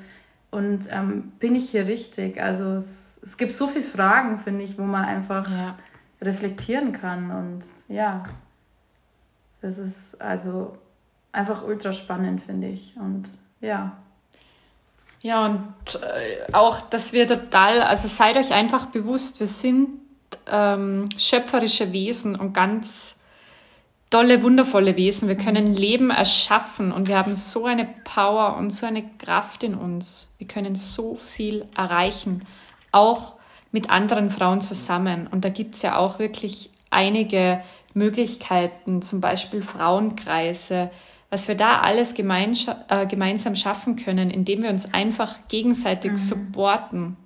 [0.52, 2.40] Und ähm, bin ich hier richtig?
[2.40, 5.76] Also es, es gibt so viele Fragen, finde ich, wo man einfach ja.
[6.22, 7.32] reflektieren kann.
[7.32, 8.22] Und ja,
[9.60, 10.78] das ist also
[11.32, 12.96] einfach ultra spannend, finde ich.
[12.96, 13.28] Und
[13.60, 13.96] ja.
[15.24, 15.64] Ja, und
[16.02, 19.88] äh, auch, dass wir total, also seid euch einfach bewusst, wir sind
[20.52, 23.22] ähm, schöpferische Wesen und ganz
[24.10, 25.26] tolle, wundervolle Wesen.
[25.26, 29.74] Wir können Leben erschaffen und wir haben so eine Power und so eine Kraft in
[29.74, 30.34] uns.
[30.36, 32.46] Wir können so viel erreichen,
[32.92, 33.36] auch
[33.72, 35.26] mit anderen Frauen zusammen.
[35.26, 37.62] Und da gibt es ja auch wirklich einige
[37.94, 40.90] Möglichkeiten, zum Beispiel Frauenkreise,
[41.34, 46.16] was wir da alles äh, gemeinsam schaffen können, indem wir uns einfach gegenseitig mhm.
[46.16, 47.16] supporten.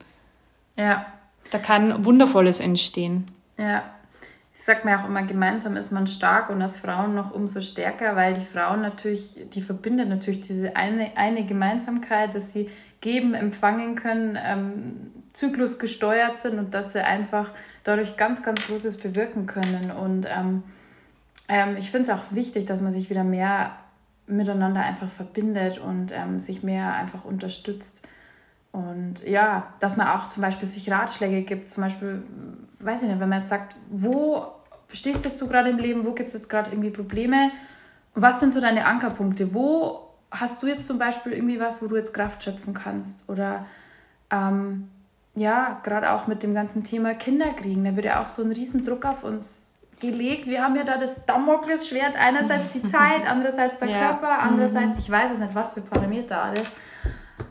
[0.76, 1.04] Ja.
[1.50, 3.26] Da kann Wundervolles entstehen.
[3.58, 3.82] Ja,
[4.56, 8.16] ich sag mir auch immer, gemeinsam ist man stark und als Frauen noch umso stärker,
[8.16, 12.70] weil die Frauen natürlich, die verbindet natürlich diese eine, eine Gemeinsamkeit, dass sie
[13.02, 17.50] geben, empfangen können, ähm, Zyklus gesteuert sind und dass sie einfach
[17.84, 19.90] dadurch ganz, ganz Großes bewirken können.
[19.90, 20.62] Und ähm,
[21.48, 23.76] ähm, ich finde es auch wichtig, dass man sich wieder mehr
[24.28, 28.06] miteinander einfach verbindet und ähm, sich mehr einfach unterstützt.
[28.72, 32.22] Und ja, dass man auch zum Beispiel sich Ratschläge gibt, zum Beispiel,
[32.80, 34.52] weiß ich nicht, wenn man jetzt sagt, wo
[34.92, 37.50] stehst du gerade im Leben, wo gibt es jetzt gerade irgendwie Probleme,
[38.14, 41.96] was sind so deine Ankerpunkte, wo hast du jetzt zum Beispiel irgendwie was, wo du
[41.96, 43.28] jetzt Kraft schöpfen kannst?
[43.28, 43.66] Oder
[44.30, 44.88] ähm,
[45.34, 49.04] ja, gerade auch mit dem ganzen Thema Kinderkriegen, da wird ja auch so ein Riesendruck
[49.04, 49.70] auf uns
[50.00, 50.46] gelegt.
[50.46, 53.98] Wir haben ja da das Damoklesschwert, einerseits die Zeit, andererseits der ja.
[53.98, 54.98] Körper, andererseits, mhm.
[54.98, 56.70] ich weiß es nicht, was für Parameter alles,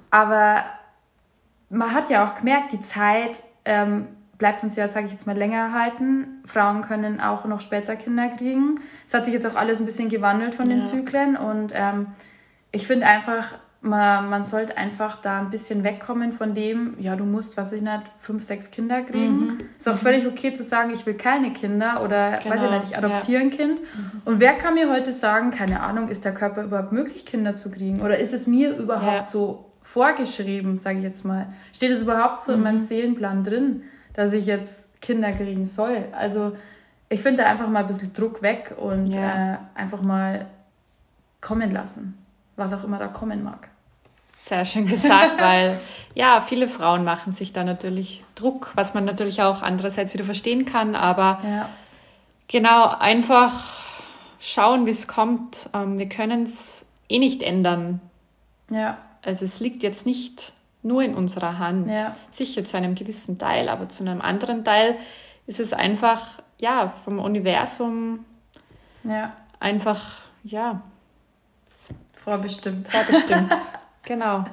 [0.09, 0.63] aber
[1.69, 5.35] man hat ja auch gemerkt, die Zeit ähm, bleibt uns ja, sage ich jetzt mal,
[5.37, 6.41] länger erhalten.
[6.45, 8.79] Frauen können auch noch später Kinder kriegen.
[9.05, 10.87] Es hat sich jetzt auch alles ein bisschen gewandelt von den ja.
[10.87, 12.07] Zyklen und ähm,
[12.71, 17.25] ich finde einfach, man, man sollte einfach da ein bisschen wegkommen von dem, ja, du
[17.25, 19.39] musst, was ich nicht, fünf, sechs Kinder kriegen.
[19.39, 19.57] Mhm.
[19.77, 22.55] Ist auch völlig okay zu sagen, ich will keine Kinder oder, genau.
[22.55, 23.47] weiß ich nicht, ich adoptiere ja.
[23.47, 23.79] ein Kind.
[23.79, 24.21] Mhm.
[24.25, 27.69] Und wer kann mir heute sagen, keine Ahnung, ist der Körper überhaupt möglich, Kinder zu
[27.69, 28.01] kriegen?
[28.01, 29.25] Oder ist es mir überhaupt ja.
[29.25, 31.47] so vorgeschrieben, sage ich jetzt mal?
[31.71, 32.57] Steht es überhaupt so mhm.
[32.57, 32.79] in meinem mhm.
[32.79, 36.05] Seelenplan drin, dass ich jetzt Kinder kriegen soll?
[36.11, 36.53] Also
[37.09, 39.53] ich finde da einfach mal ein bisschen Druck weg und ja.
[39.53, 40.47] äh, einfach mal
[41.41, 42.17] kommen lassen,
[42.57, 43.69] was auch immer da kommen mag.
[44.35, 45.79] Sehr schön gesagt, weil
[46.13, 50.65] ja, viele Frauen machen sich da natürlich Druck, was man natürlich auch andererseits wieder verstehen
[50.65, 51.69] kann, aber ja.
[52.47, 53.77] genau, einfach
[54.39, 55.69] schauen, wie es kommt.
[55.73, 58.01] Ähm, wir können es eh nicht ändern.
[58.69, 58.97] Ja.
[59.23, 60.53] Also es liegt jetzt nicht
[60.83, 61.89] nur in unserer Hand.
[61.89, 62.15] Ja.
[62.29, 64.97] Sicher zu einem gewissen Teil, aber zu einem anderen Teil
[65.45, 68.25] ist es einfach, ja, vom Universum
[69.03, 69.33] ja.
[69.59, 70.81] einfach, ja.
[72.27, 72.89] Vorbestimmt.
[72.89, 73.55] Vorbestimmt.
[74.03, 74.43] genau.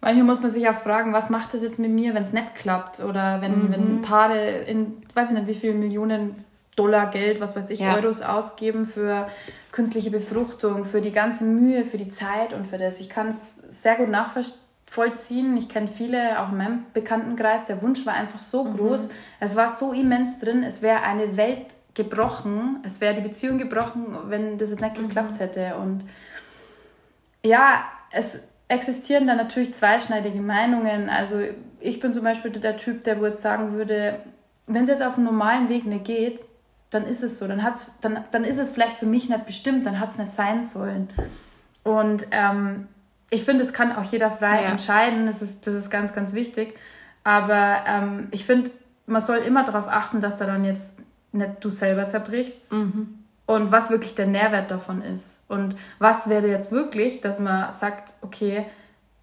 [0.00, 2.54] Manchmal muss man sich auch fragen, was macht das jetzt mit mir, wenn es nicht
[2.54, 3.00] klappt?
[3.00, 3.72] Oder wenn, mhm.
[3.72, 6.44] wenn Paare in, weiß ich nicht, wie viele Millionen
[6.76, 7.96] Dollar Geld, was weiß ich, ja.
[7.96, 9.26] Euros ausgeben für
[9.72, 13.00] künstliche Befruchtung, für die ganze Mühe, für die Zeit und für das.
[13.00, 15.56] Ich kann es sehr gut nachvollziehen.
[15.56, 17.64] Ich kenne viele, auch in meinem Bekanntenkreis.
[17.64, 18.76] Der Wunsch war einfach so mhm.
[18.76, 19.08] groß.
[19.40, 20.62] Es war so immens drin.
[20.62, 22.76] Es wäre eine Welt gebrochen.
[22.84, 25.08] Es wäre die Beziehung gebrochen, wenn das jetzt nicht mhm.
[25.08, 25.74] geklappt hätte.
[25.74, 26.04] Und
[27.46, 31.08] ja, es existieren da natürlich zweischneidige Meinungen.
[31.08, 31.40] Also
[31.80, 34.20] ich bin zum Beispiel der Typ, der wohl sagen würde,
[34.66, 36.40] wenn es jetzt auf einem normalen Weg nicht geht,
[36.90, 37.46] dann ist es so.
[37.46, 40.32] Dann, hat's, dann, dann ist es vielleicht für mich nicht bestimmt, dann hat es nicht
[40.32, 41.08] sein sollen.
[41.84, 42.88] Und ähm,
[43.30, 44.70] ich finde, es kann auch jeder frei ja.
[44.70, 45.26] entscheiden.
[45.26, 46.74] Das ist, das ist ganz, ganz wichtig.
[47.22, 48.70] Aber ähm, ich finde,
[49.06, 50.94] man soll immer darauf achten, dass da dann jetzt
[51.32, 52.72] nicht du selber zerbrichst.
[52.72, 53.25] Mhm.
[53.46, 55.40] Und was wirklich der Nährwert davon ist.
[55.48, 58.66] Und was wäre jetzt wirklich, dass man sagt, okay,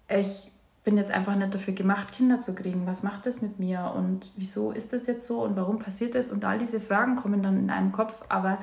[0.08, 0.50] ich
[0.84, 2.86] bin jetzt einfach nicht dafür gemacht, Kinder zu kriegen.
[2.86, 3.92] Was macht das mit mir?
[3.96, 5.42] Und wieso ist das jetzt so?
[5.42, 6.30] Und warum passiert das?
[6.30, 8.14] Und all diese Fragen kommen dann in einem Kopf.
[8.28, 8.58] Aber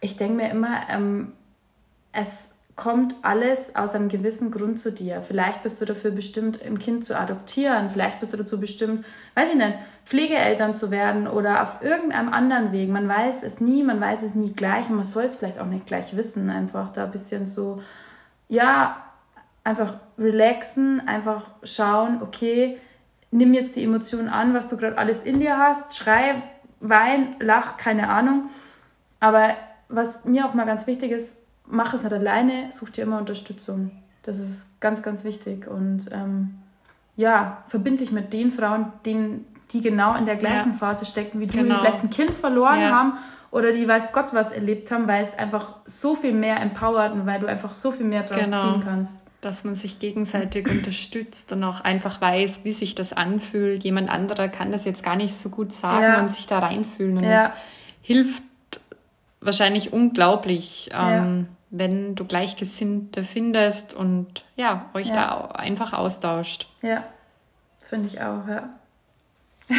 [0.00, 1.32] ich denke mir immer, ähm,
[2.12, 5.20] es kommt alles aus einem gewissen Grund zu dir.
[5.20, 7.90] Vielleicht bist du dafür bestimmt, ein Kind zu adoptieren.
[7.92, 9.04] Vielleicht bist du dazu bestimmt,
[9.34, 9.74] weiß ich nicht,
[10.04, 12.88] Pflegeeltern zu werden oder auf irgendeinem anderen Weg.
[12.88, 15.66] Man weiß es nie, man weiß es nie gleich und man soll es vielleicht auch
[15.66, 16.50] nicht gleich wissen.
[16.50, 17.82] Einfach da ein bisschen so,
[18.48, 19.02] ja,
[19.64, 22.78] einfach relaxen, einfach schauen, okay,
[23.32, 26.44] nimm jetzt die Emotionen an, was du gerade alles in dir hast, schrei,
[26.78, 28.50] wein, lach, keine Ahnung.
[29.18, 29.50] Aber
[29.88, 31.36] was mir auch mal ganz wichtig ist,
[31.70, 33.90] mach es nicht alleine, such dir immer Unterstützung.
[34.22, 35.66] Das ist ganz, ganz wichtig.
[35.68, 36.54] Und ähm,
[37.16, 40.78] ja, verbinde dich mit den Frauen, denen, die genau in der gleichen ja.
[40.78, 41.74] Phase stecken wie du, genau.
[41.74, 42.90] die vielleicht ein Kind verloren ja.
[42.90, 43.12] haben
[43.50, 47.26] oder die weiß Gott was erlebt haben, weil es einfach so viel mehr empowert und
[47.26, 48.72] weil du einfach so viel mehr draus genau.
[48.72, 49.24] ziehen kannst.
[49.40, 53.84] Dass man sich gegenseitig unterstützt und auch einfach weiß, wie sich das anfühlt.
[53.84, 56.20] Jemand anderer kann das jetzt gar nicht so gut sagen ja.
[56.20, 57.18] und sich da reinfühlen.
[57.18, 57.50] Und es
[58.02, 58.42] hilft
[59.40, 60.90] wahrscheinlich unglaublich.
[60.92, 65.14] Ähm, wenn du Gleichgesinnte findest und ja, euch ja.
[65.14, 66.68] da einfach austauscht.
[66.82, 67.04] Ja,
[67.80, 68.68] finde ich auch, ja.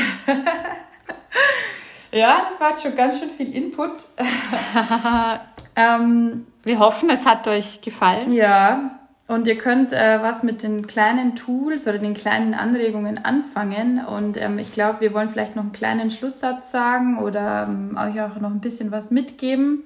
[2.11, 3.91] ja, das war schon ganz schön viel Input.
[5.75, 8.31] ähm, Wir hoffen, es hat euch gefallen.
[8.31, 14.03] Ja, und ihr könnt äh, was mit den kleinen Tools oder den kleinen Anregungen anfangen.
[14.03, 18.19] Und ähm, ich glaube, wir wollen vielleicht noch einen kleinen Schlusssatz sagen oder ähm, euch
[18.21, 19.83] auch noch ein bisschen was mitgeben.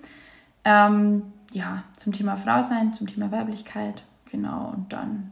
[0.64, 4.04] Ähm, ja, zum Thema Frau sein, zum Thema Weiblichkeit.
[4.32, 5.32] Genau, und dann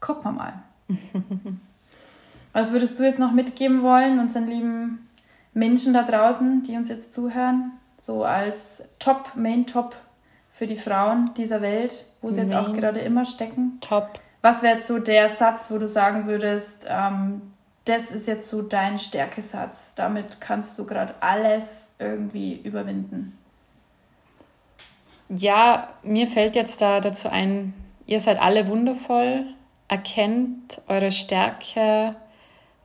[0.00, 0.52] gucken wir mal.
[2.52, 5.08] Was würdest du jetzt noch mitgeben wollen, unseren lieben
[5.54, 7.72] Menschen da draußen, die uns jetzt zuhören?
[7.98, 9.94] So als Top, Main Top
[10.52, 13.78] für die Frauen dieser Welt, wo sie Main jetzt auch gerade immer stecken.
[13.80, 14.20] Top.
[14.42, 17.42] Was wäre jetzt so der Satz, wo du sagen würdest, ähm,
[17.84, 23.36] das ist jetzt so dein Stärkesatz, damit kannst du gerade alles irgendwie überwinden?
[25.30, 27.72] Ja, mir fällt jetzt da dazu ein,
[28.04, 29.46] ihr seid alle wundervoll,
[29.86, 32.16] erkennt eure Stärke,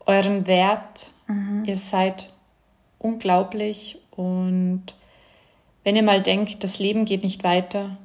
[0.06, 1.64] euren Wert, mhm.
[1.66, 2.32] ihr seid
[3.00, 4.84] unglaublich und
[5.84, 7.98] wenn ihr mal denkt, das Leben geht nicht weiter,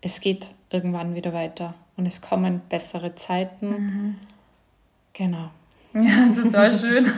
[0.00, 3.68] es geht irgendwann wieder weiter und es kommen bessere Zeiten.
[3.68, 4.18] Mhm.
[5.12, 5.50] Genau.
[5.94, 7.04] Ja, total schön.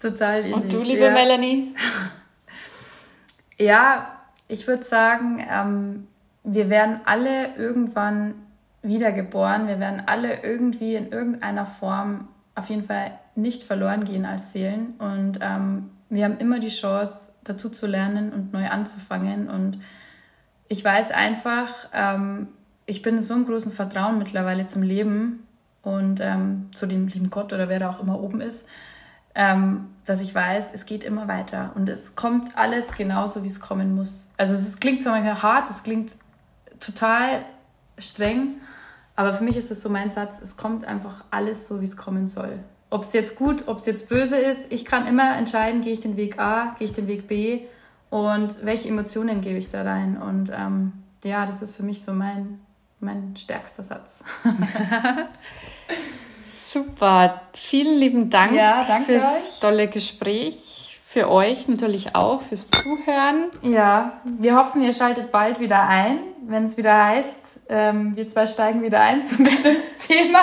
[0.00, 0.52] total easy.
[0.52, 1.10] Und du, liebe ja.
[1.10, 1.74] Melanie?
[3.58, 4.11] Ja,
[4.52, 6.08] ich würde sagen, ähm,
[6.44, 8.34] wir werden alle irgendwann
[8.82, 9.66] wiedergeboren.
[9.66, 14.94] Wir werden alle irgendwie in irgendeiner Form auf jeden Fall nicht verloren gehen als Seelen.
[14.98, 19.48] Und ähm, wir haben immer die Chance, dazu zu lernen und neu anzufangen.
[19.48, 19.78] Und
[20.68, 22.48] ich weiß einfach, ähm,
[22.84, 25.46] ich bin in so einem großen Vertrauen mittlerweile zum Leben
[25.82, 28.68] und ähm, zu dem lieben Gott oder wer da auch immer oben ist,
[29.34, 33.60] ähm, dass ich weiß, es geht immer weiter und es kommt alles genauso, wie es
[33.60, 34.28] kommen muss.
[34.36, 36.12] Also es klingt zwar manchmal hart, es klingt
[36.80, 37.44] total
[37.98, 38.60] streng,
[39.14, 41.96] aber für mich ist das so mein Satz, es kommt einfach alles so, wie es
[41.96, 42.58] kommen soll.
[42.90, 46.00] Ob es jetzt gut, ob es jetzt böse ist, ich kann immer entscheiden, gehe ich
[46.00, 47.66] den Weg A, gehe ich den Weg B
[48.10, 50.20] und welche Emotionen gebe ich da rein.
[50.20, 50.92] Und ähm,
[51.24, 52.60] ja, das ist für mich so mein,
[53.00, 54.22] mein stärkster Satz.
[56.52, 59.60] Super, vielen lieben Dank ja, fürs euch.
[59.60, 60.98] tolle Gespräch.
[61.06, 63.46] Für euch natürlich auch, fürs Zuhören.
[63.62, 68.46] Ja, wir hoffen, ihr schaltet bald wieder ein, wenn es wieder heißt, ähm, wir zwei
[68.46, 70.40] steigen wieder ein zu einem bestimmten Thema,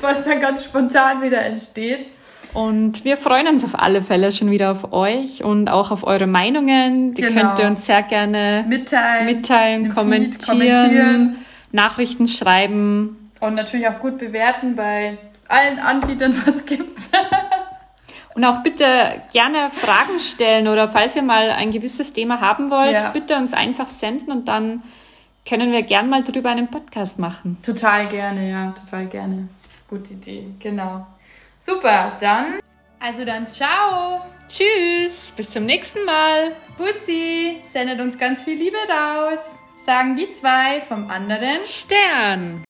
[0.00, 2.06] was dann ganz spontan wieder entsteht.
[2.54, 6.26] Und wir freuen uns auf alle Fälle schon wieder auf euch und auch auf eure
[6.26, 7.14] Meinungen.
[7.14, 7.40] Die genau.
[7.40, 11.36] könnt ihr uns sehr gerne mitteilen, mitteilen kommentieren, kommentieren,
[11.72, 13.30] Nachrichten schreiben.
[13.40, 15.18] Und natürlich auch gut bewerten bei
[15.48, 16.98] allen Anbietern was gibt.
[18.34, 18.84] Und auch bitte
[19.32, 23.10] gerne Fragen stellen oder falls ihr mal ein gewisses Thema haben wollt, ja.
[23.10, 24.82] bitte uns einfach senden und dann
[25.48, 27.56] können wir gern mal drüber einen Podcast machen.
[27.62, 29.48] Total gerne, ja, total gerne.
[29.62, 31.06] Das ist eine gute Idee, genau.
[31.58, 32.60] Super, dann.
[33.00, 34.22] Also dann, ciao.
[34.48, 36.52] Tschüss, bis zum nächsten Mal.
[36.76, 39.58] Bussi, sendet uns ganz viel Liebe raus.
[39.84, 42.65] Sagen die zwei vom anderen Stern.